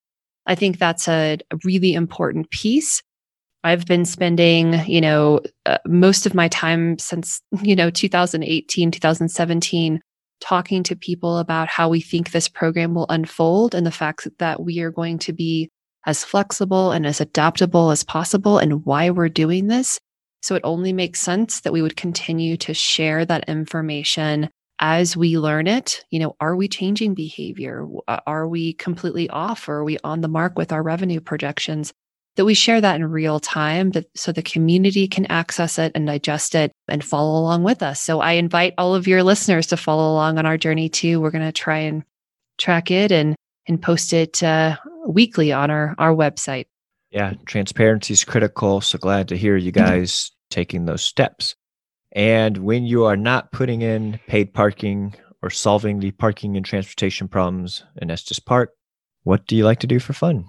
I 0.46 0.54
think 0.54 0.78
that's 0.78 1.09
a, 1.09 1.38
a 1.50 1.56
really 1.64 1.94
important 1.94 2.50
piece 2.50 3.02
I've 3.66 3.85
been 3.85 4.05
spending, 4.05 4.74
you 4.87 5.00
know, 5.00 5.40
uh, 5.66 5.79
most 5.88 6.24
of 6.24 6.35
my 6.35 6.46
time 6.46 7.00
since, 7.00 7.42
you 7.62 7.74
know, 7.74 7.90
2018, 7.90 8.92
2017 8.92 10.00
talking 10.40 10.85
to 10.85 10.94
people 10.94 11.38
about 11.38 11.66
how 11.66 11.88
we 11.88 12.00
think 12.00 12.31
this 12.31 12.48
program 12.48 12.94
will 12.94 13.07
unfold 13.09 13.74
and 13.74 13.85
the 13.85 13.90
fact 13.90 14.29
that 14.38 14.62
we 14.62 14.79
are 14.83 14.92
going 14.92 15.18
to 15.18 15.33
be 15.33 15.68
as 16.07 16.22
flexible 16.22 16.92
and 16.92 17.05
as 17.05 17.20
adaptable 17.20 17.90
as 17.90 18.05
possible 18.05 18.59
and 18.59 18.85
why 18.85 19.11
we're 19.11 19.29
doing 19.29 19.66
this. 19.66 19.98
So 20.42 20.55
it 20.55 20.62
only 20.62 20.92
makes 20.92 21.20
sense 21.20 21.62
that 21.62 21.72
we 21.72 21.83
would 21.83 21.96
continue 21.96 22.57
to 22.59 22.72
share 22.72 23.24
that 23.24 23.48
information 23.48 24.48
as 24.79 25.16
we 25.16 25.38
learn 25.38 25.66
it. 25.66 26.05
You 26.11 26.20
know, 26.20 26.37
are 26.38 26.55
we 26.55 26.68
changing 26.68 27.14
behavior? 27.14 27.85
Are 28.07 28.46
we 28.46 28.74
completely 28.74 29.29
off 29.29 29.68
or 29.68 29.79
are 29.79 29.85
we 29.85 29.98
on 30.05 30.20
the 30.20 30.29
mark 30.29 30.57
with 30.57 30.70
our 30.70 30.85
revenue 30.85 31.18
projections? 31.18 31.92
That 32.37 32.44
we 32.44 32.55
share 32.55 32.81
that 32.81 32.96
in 32.96 33.11
real 33.11 33.40
time 33.40 33.90
that, 33.90 34.07
so 34.14 34.31
the 34.31 34.42
community 34.42 35.09
can 35.09 35.27
access 35.27 35.79
it 35.79 35.92
and 35.94 36.07
digest 36.07 36.55
it 36.55 36.72
and 36.88 37.03
follow 37.03 37.38
along 37.40 37.64
with 37.64 37.83
us. 37.83 38.01
So 38.01 38.20
I 38.20 38.33
invite 38.33 38.75
all 38.79 38.94
of 38.94 39.07
your 39.07 39.22
listeners 39.22 39.66
to 39.68 39.77
follow 39.77 40.12
along 40.12 40.38
on 40.38 40.46
our 40.46 40.59
journey 40.59 40.88
too. 40.88 41.20
We're 41.20 41.31
going 41.31 41.44
to 41.44 41.53
try 41.53 41.79
and 41.79 42.05
track 42.59 42.90
it 42.90 43.11
and 43.12 43.35
and 43.68 43.83
post 43.83 44.12
it 44.12 44.42
uh, 44.42 44.77
weekly 45.07 45.53
on 45.53 45.70
our 45.70 45.94
our 45.99 46.14
website. 46.14 46.66
Yeah, 47.11 47.35
transparency 47.46 48.12
is 48.12 48.25
critical. 48.25 48.81
So 48.81 48.99
glad 48.99 49.29
to 49.29 49.37
hear 49.37 49.57
you 49.57 49.72
guys 49.72 50.31
taking 50.51 50.85
those 50.85 51.03
steps. 51.03 51.55
And 52.12 52.59
when 52.59 52.85
you 52.85 53.05
are 53.05 53.16
not 53.16 53.53
putting 53.53 53.83
in 53.83 54.20
paid 54.27 54.55
parking 54.55 55.14
or 55.42 55.51
solving 55.51 56.01
the 56.01 56.12
parking 56.12 56.57
and 56.57 56.64
transportation 56.64 57.29
problems 57.29 57.85
in 58.01 58.11
Estes 58.11 58.38
Park, 58.38 58.70
what 59.22 59.46
do 59.46 59.57
you 59.57 59.64
like 59.64 59.81
to 59.81 59.87
do 59.87 59.99
for 59.99 60.12
fun? 60.12 60.46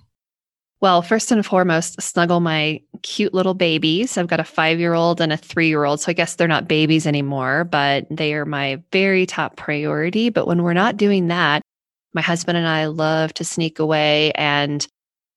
Well, 0.80 1.02
first 1.02 1.32
and 1.32 1.44
foremost, 1.44 2.00
snuggle 2.02 2.40
my 2.40 2.82
cute 3.02 3.34
little 3.34 3.56
babies. 3.56 4.16
I've 4.18 4.28
got 4.28 4.40
a 4.40 4.44
five 4.44 4.80
year 4.80 4.94
old 4.94 5.20
and 5.20 5.34
a 5.34 5.38
three 5.38 5.68
year 5.70 5.86
old. 5.86 6.00
So 6.02 6.12
I 6.12 6.14
guess 6.14 6.36
they're 6.36 6.48
not 6.48 6.68
babies 6.68 7.08
anymore, 7.08 7.64
but 7.64 8.06
they 8.12 8.34
are 8.36 8.46
my 8.46 8.82
very 8.92 9.26
top 9.26 9.56
priority. 9.56 10.30
But 10.30 10.46
when 10.46 10.62
we're 10.62 10.74
not 10.74 10.98
doing 10.98 11.28
that, 11.28 11.64
my 12.14 12.22
husband 12.22 12.58
and 12.58 12.68
I 12.68 12.86
love 12.86 13.34
to 13.36 13.44
sneak 13.44 13.80
away 13.80 14.32
and 14.34 14.86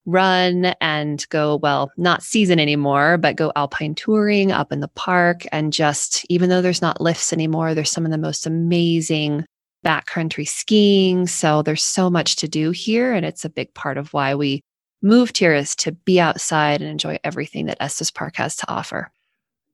run 0.05 0.67
and 0.81 1.27
go, 1.31 1.57
well, 1.57 1.91
not 1.97 2.23
season 2.23 2.59
anymore, 2.59 3.17
but 3.17 3.37
go 3.37 3.53
alpine 3.57 3.95
touring 3.95 4.53
up 4.53 4.73
in 4.73 4.81
the 4.81 4.89
park. 4.89 5.47
And 5.53 5.73
just, 5.73 6.27
even 6.29 6.51
though 6.51 6.63
there's 6.63 6.83
not 6.83 7.01
lifts 7.01 7.33
anymore, 7.33 7.75
there's 7.75 7.91
some 7.91 8.05
of 8.05 8.11
the 8.11 8.19
most 8.19 8.47
amazing 8.47 9.47
backcountry 9.87 10.47
skiing. 10.47 11.27
So 11.27 11.63
there's 11.63 11.85
so 11.85 12.11
much 12.11 12.37
to 12.37 12.49
do 12.49 12.73
here. 12.73 13.15
And 13.15 13.25
it's 13.25 13.45
a 13.45 13.51
big 13.51 13.73
part 13.75 13.97
of 13.97 14.13
why 14.13 14.35
we 14.35 14.61
moved 15.03 15.39
here 15.39 15.55
is 15.55 15.75
to 15.77 15.93
be 15.93 16.21
outside 16.21 16.81
and 16.81 16.91
enjoy 16.91 17.19
everything 17.25 17.67
that 17.67 17.79
Estes 17.81 18.11
Park 18.11 18.37
has 18.37 18.57
to 18.57 18.71
offer. 18.71 19.11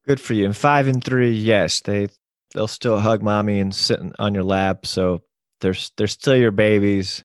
Good 0.07 0.21
for 0.21 0.35
you. 0.35 0.45
And 0.45 0.57
five 0.57 0.87
and 0.87 1.03
three, 1.03 1.33
yes, 1.33 1.81
they 1.81 2.09
they'll 2.55 2.69
still 2.69 2.99
hug 2.99 3.23
mommy 3.23 3.61
and 3.61 3.75
sit 3.75 4.01
on 4.19 4.35
your 4.35 4.45
lap. 4.45 4.87
So 4.87 5.23
they're 5.61 5.75
they're 5.97 6.07
still 6.07 6.37
your 6.37 6.53
babies. 6.53 7.25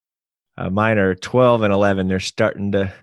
Uh, 0.58 0.70
mine 0.70 0.98
are 0.98 1.16
twelve 1.16 1.62
and 1.62 1.74
eleven. 1.74 2.08
They're 2.08 2.20
starting 2.20 2.72
to. 2.74 2.94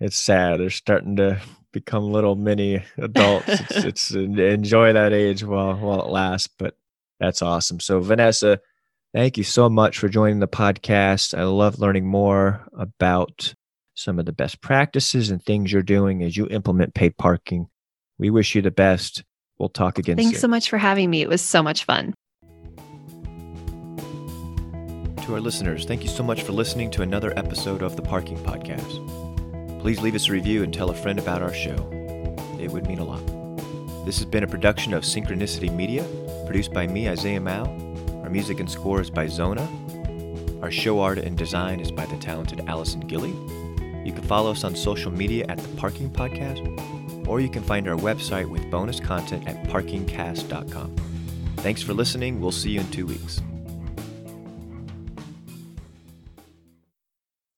It's 0.00 0.16
sad. 0.16 0.60
They're 0.60 0.70
starting 0.70 1.16
to 1.16 1.40
become 1.72 2.12
little 2.12 2.36
mini 2.36 2.84
adults. 2.98 3.48
it's, 3.48 4.10
it's 4.10 4.10
enjoy 4.12 4.92
that 4.92 5.12
age 5.12 5.42
while 5.42 5.76
while 5.76 6.02
it 6.02 6.10
lasts. 6.10 6.48
But 6.58 6.76
that's 7.18 7.42
awesome. 7.42 7.80
So 7.80 8.00
Vanessa, 8.00 8.60
thank 9.14 9.38
you 9.38 9.44
so 9.44 9.70
much 9.70 9.98
for 9.98 10.08
joining 10.08 10.40
the 10.40 10.48
podcast. 10.48 11.36
I 11.36 11.44
love 11.44 11.78
learning 11.78 12.06
more 12.06 12.66
about 12.76 13.54
some 13.94 14.18
of 14.18 14.26
the 14.26 14.32
best 14.32 14.60
practices 14.60 15.30
and 15.30 15.42
things 15.42 15.72
you're 15.72 15.82
doing 15.82 16.22
as 16.22 16.36
you 16.36 16.46
implement 16.48 16.94
paid 16.94 17.16
parking. 17.16 17.68
We 18.18 18.30
wish 18.30 18.54
you 18.54 18.62
the 18.62 18.70
best. 18.70 19.24
We'll 19.58 19.68
talk 19.68 19.98
again 19.98 20.16
soon. 20.16 20.24
Thanks 20.24 20.38
soon. 20.38 20.40
so 20.42 20.48
much 20.48 20.68
for 20.68 20.78
having 20.78 21.10
me. 21.10 21.22
It 21.22 21.28
was 21.28 21.40
so 21.40 21.62
much 21.62 21.84
fun. 21.84 22.14
To 25.24 25.34
our 25.34 25.40
listeners, 25.40 25.86
thank 25.86 26.02
you 26.02 26.08
so 26.08 26.22
much 26.22 26.42
for 26.42 26.52
listening 26.52 26.90
to 26.92 27.02
another 27.02 27.32
episode 27.38 27.82
of 27.82 27.96
the 27.96 28.02
Parking 28.02 28.36
Podcast. 28.38 29.80
Please 29.80 30.00
leave 30.00 30.14
us 30.14 30.28
a 30.28 30.32
review 30.32 30.62
and 30.62 30.72
tell 30.72 30.90
a 30.90 30.94
friend 30.94 31.18
about 31.18 31.40
our 31.40 31.54
show. 31.54 31.90
It 32.60 32.70
would 32.70 32.86
mean 32.86 32.98
a 32.98 33.04
lot. 33.04 33.24
This 34.04 34.18
has 34.18 34.26
been 34.26 34.44
a 34.44 34.46
production 34.46 34.92
of 34.92 35.02
Synchronicity 35.02 35.74
Media, 35.74 36.04
produced 36.44 36.74
by 36.74 36.86
me, 36.86 37.08
Isaiah 37.08 37.40
Mouw. 37.40 38.22
Our 38.22 38.28
music 38.28 38.60
and 38.60 38.70
score 38.70 39.00
is 39.00 39.08
by 39.08 39.26
Zona. 39.26 39.66
Our 40.60 40.70
show 40.70 41.00
art 41.00 41.18
and 41.18 41.38
design 41.38 41.80
is 41.80 41.90
by 41.90 42.04
the 42.04 42.16
talented 42.16 42.60
Allison 42.66 43.00
Gilly. 43.00 43.34
You 44.04 44.12
can 44.12 44.22
follow 44.22 44.50
us 44.50 44.64
on 44.64 44.76
social 44.76 45.10
media 45.10 45.46
at 45.48 45.58
the 45.58 45.68
Parking 45.76 46.10
Podcast, 46.10 47.26
or 47.26 47.40
you 47.40 47.48
can 47.48 47.62
find 47.62 47.88
our 47.88 47.96
website 47.96 48.48
with 48.48 48.70
bonus 48.70 49.00
content 49.00 49.48
at 49.48 49.64
parkingcast.com. 49.64 50.96
Thanks 51.56 51.82
for 51.82 51.94
listening. 51.94 52.40
We'll 52.40 52.52
see 52.52 52.70
you 52.70 52.80
in 52.80 52.90
two 52.90 53.06
weeks. 53.06 53.40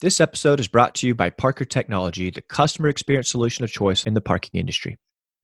This 0.01 0.21
episode 0.21 0.61
is 0.61 0.69
brought 0.69 0.95
to 0.97 1.07
you 1.07 1.15
by 1.15 1.31
Parker 1.31 1.65
Technology, 1.65 2.31
the 2.31 2.43
customer 2.43 2.89
experience 2.89 3.31
solution 3.31 3.65
of 3.65 3.73
choice 3.73 4.05
in 4.05 4.15
the 4.15 4.21
parking 4.21 4.61
industry. 4.61 4.99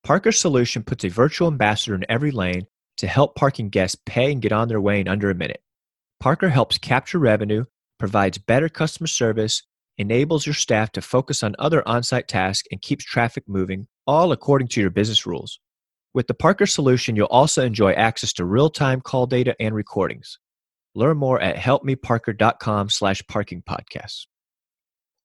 Parker's 0.05 0.39
solution 0.39 0.85
puts 0.85 1.05
a 1.05 1.09
virtual 1.09 1.49
ambassador 1.49 1.95
in 1.97 2.05
every 2.09 2.31
lane 2.31 2.67
to 2.99 3.07
help 3.07 3.35
parking 3.35 3.71
guests 3.71 4.01
pay 4.07 4.31
and 4.31 4.43
get 4.43 4.53
on 4.53 4.69
their 4.69 4.81
way 4.81 5.01
in 5.01 5.09
under 5.09 5.31
a 5.31 5.35
minute. 5.35 5.63
Parker 6.21 6.51
helps 6.51 6.79
capture 6.79 7.19
revenue, 7.19 7.65
provides 7.99 8.39
better 8.39 8.69
customer 8.69 9.07
service, 9.09 9.63
enables 10.03 10.47
your 10.47 10.55
staff 10.55 10.93
to 10.93 11.01
focus 11.01 11.43
on 11.43 11.57
other 11.59 11.87
on 11.89 12.03
site 12.03 12.29
tasks, 12.29 12.69
and 12.71 12.83
keeps 12.83 13.05
traffic 13.05 13.45
moving, 13.47 13.87
all 14.07 14.33
according 14.33 14.69
to 14.69 14.81
your 14.81 14.91
business 14.91 15.25
rules. 15.25 15.59
With 16.13 16.27
the 16.27 16.35
Parker 16.35 16.67
solution, 16.67 17.17
you'll 17.17 17.27
also 17.27 17.65
enjoy 17.65 17.93
access 17.93 18.35
to 18.35 18.45
real 18.45 18.69
time 18.69 19.01
call 19.01 19.27
data 19.27 19.57
and 19.59 19.75
recordings. 19.75 20.39
Learn 20.95 21.17
more 21.17 21.41
at 21.41 21.57
helpmeparker.com 21.57 22.91
slash 22.91 23.23
parking 23.27 23.63
podcasts. 23.63 24.27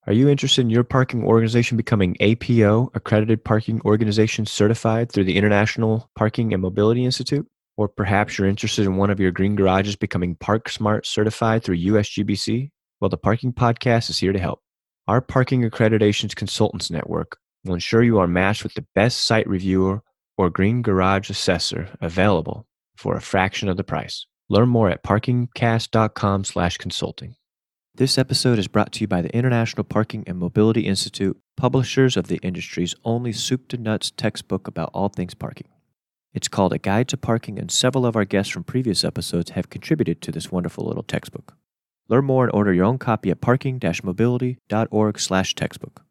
Are 0.06 0.14
you 0.14 0.30
interested 0.30 0.62
in 0.62 0.70
your 0.70 0.84
parking 0.84 1.24
organization 1.24 1.76
becoming 1.76 2.16
APO, 2.20 2.90
Accredited 2.94 3.44
Parking 3.44 3.82
Organization 3.84 4.46
certified 4.46 5.12
through 5.12 5.24
the 5.24 5.36
International 5.36 6.08
Parking 6.16 6.54
and 6.54 6.62
Mobility 6.62 7.04
Institute? 7.04 7.46
Or 7.76 7.88
perhaps 7.88 8.38
you're 8.38 8.48
interested 8.48 8.86
in 8.86 8.96
one 8.96 9.10
of 9.10 9.20
your 9.20 9.30
green 9.30 9.54
garages 9.54 9.96
becoming 9.96 10.36
Parksmart 10.36 11.04
certified 11.04 11.62
through 11.62 11.76
USGBC? 11.76 12.70
Well, 13.00 13.10
the 13.10 13.18
Parking 13.18 13.52
Podcast 13.52 14.08
is 14.08 14.18
here 14.18 14.32
to 14.32 14.38
help. 14.38 14.62
Our 15.08 15.22
Parking 15.22 15.62
Accreditations 15.62 16.36
Consultants 16.36 16.90
Network 16.90 17.38
will 17.64 17.72
ensure 17.72 18.02
you 18.02 18.18
are 18.18 18.26
matched 18.26 18.62
with 18.62 18.74
the 18.74 18.84
best 18.94 19.22
site 19.22 19.48
reviewer 19.48 20.02
or 20.36 20.50
green 20.50 20.82
garage 20.82 21.30
assessor 21.30 21.88
available 22.02 22.66
for 22.94 23.16
a 23.16 23.22
fraction 23.22 23.70
of 23.70 23.78
the 23.78 23.84
price. 23.84 24.26
Learn 24.50 24.68
more 24.68 24.90
at 24.90 25.02
parkingcast.com 25.02 26.44
slash 26.44 26.76
consulting. 26.76 27.36
This 27.94 28.18
episode 28.18 28.58
is 28.58 28.68
brought 28.68 28.92
to 28.92 29.00
you 29.00 29.06
by 29.06 29.22
the 29.22 29.34
International 29.34 29.82
Parking 29.82 30.24
and 30.26 30.36
Mobility 30.36 30.82
Institute, 30.82 31.38
publishers 31.56 32.18
of 32.18 32.26
the 32.26 32.38
industry's 32.42 32.94
only 33.02 33.32
soup 33.32 33.66
to 33.68 33.78
nuts 33.78 34.10
textbook 34.10 34.68
about 34.68 34.90
all 34.92 35.08
things 35.08 35.32
parking. 35.32 35.68
It's 36.34 36.48
called 36.48 36.74
A 36.74 36.78
Guide 36.78 37.08
to 37.08 37.16
Parking, 37.16 37.58
and 37.58 37.70
several 37.70 38.04
of 38.04 38.14
our 38.14 38.26
guests 38.26 38.52
from 38.52 38.62
previous 38.62 39.04
episodes 39.04 39.52
have 39.52 39.70
contributed 39.70 40.20
to 40.20 40.30
this 40.30 40.52
wonderful 40.52 40.84
little 40.84 41.02
textbook. 41.02 41.57
Learn 42.08 42.24
more 42.24 42.44
and 42.44 42.54
order 42.54 42.72
your 42.72 42.86
own 42.86 42.98
copy 42.98 43.30
at 43.30 43.40
parking-mobility.org 43.40 45.20
slash 45.20 45.54
textbook. 45.54 46.07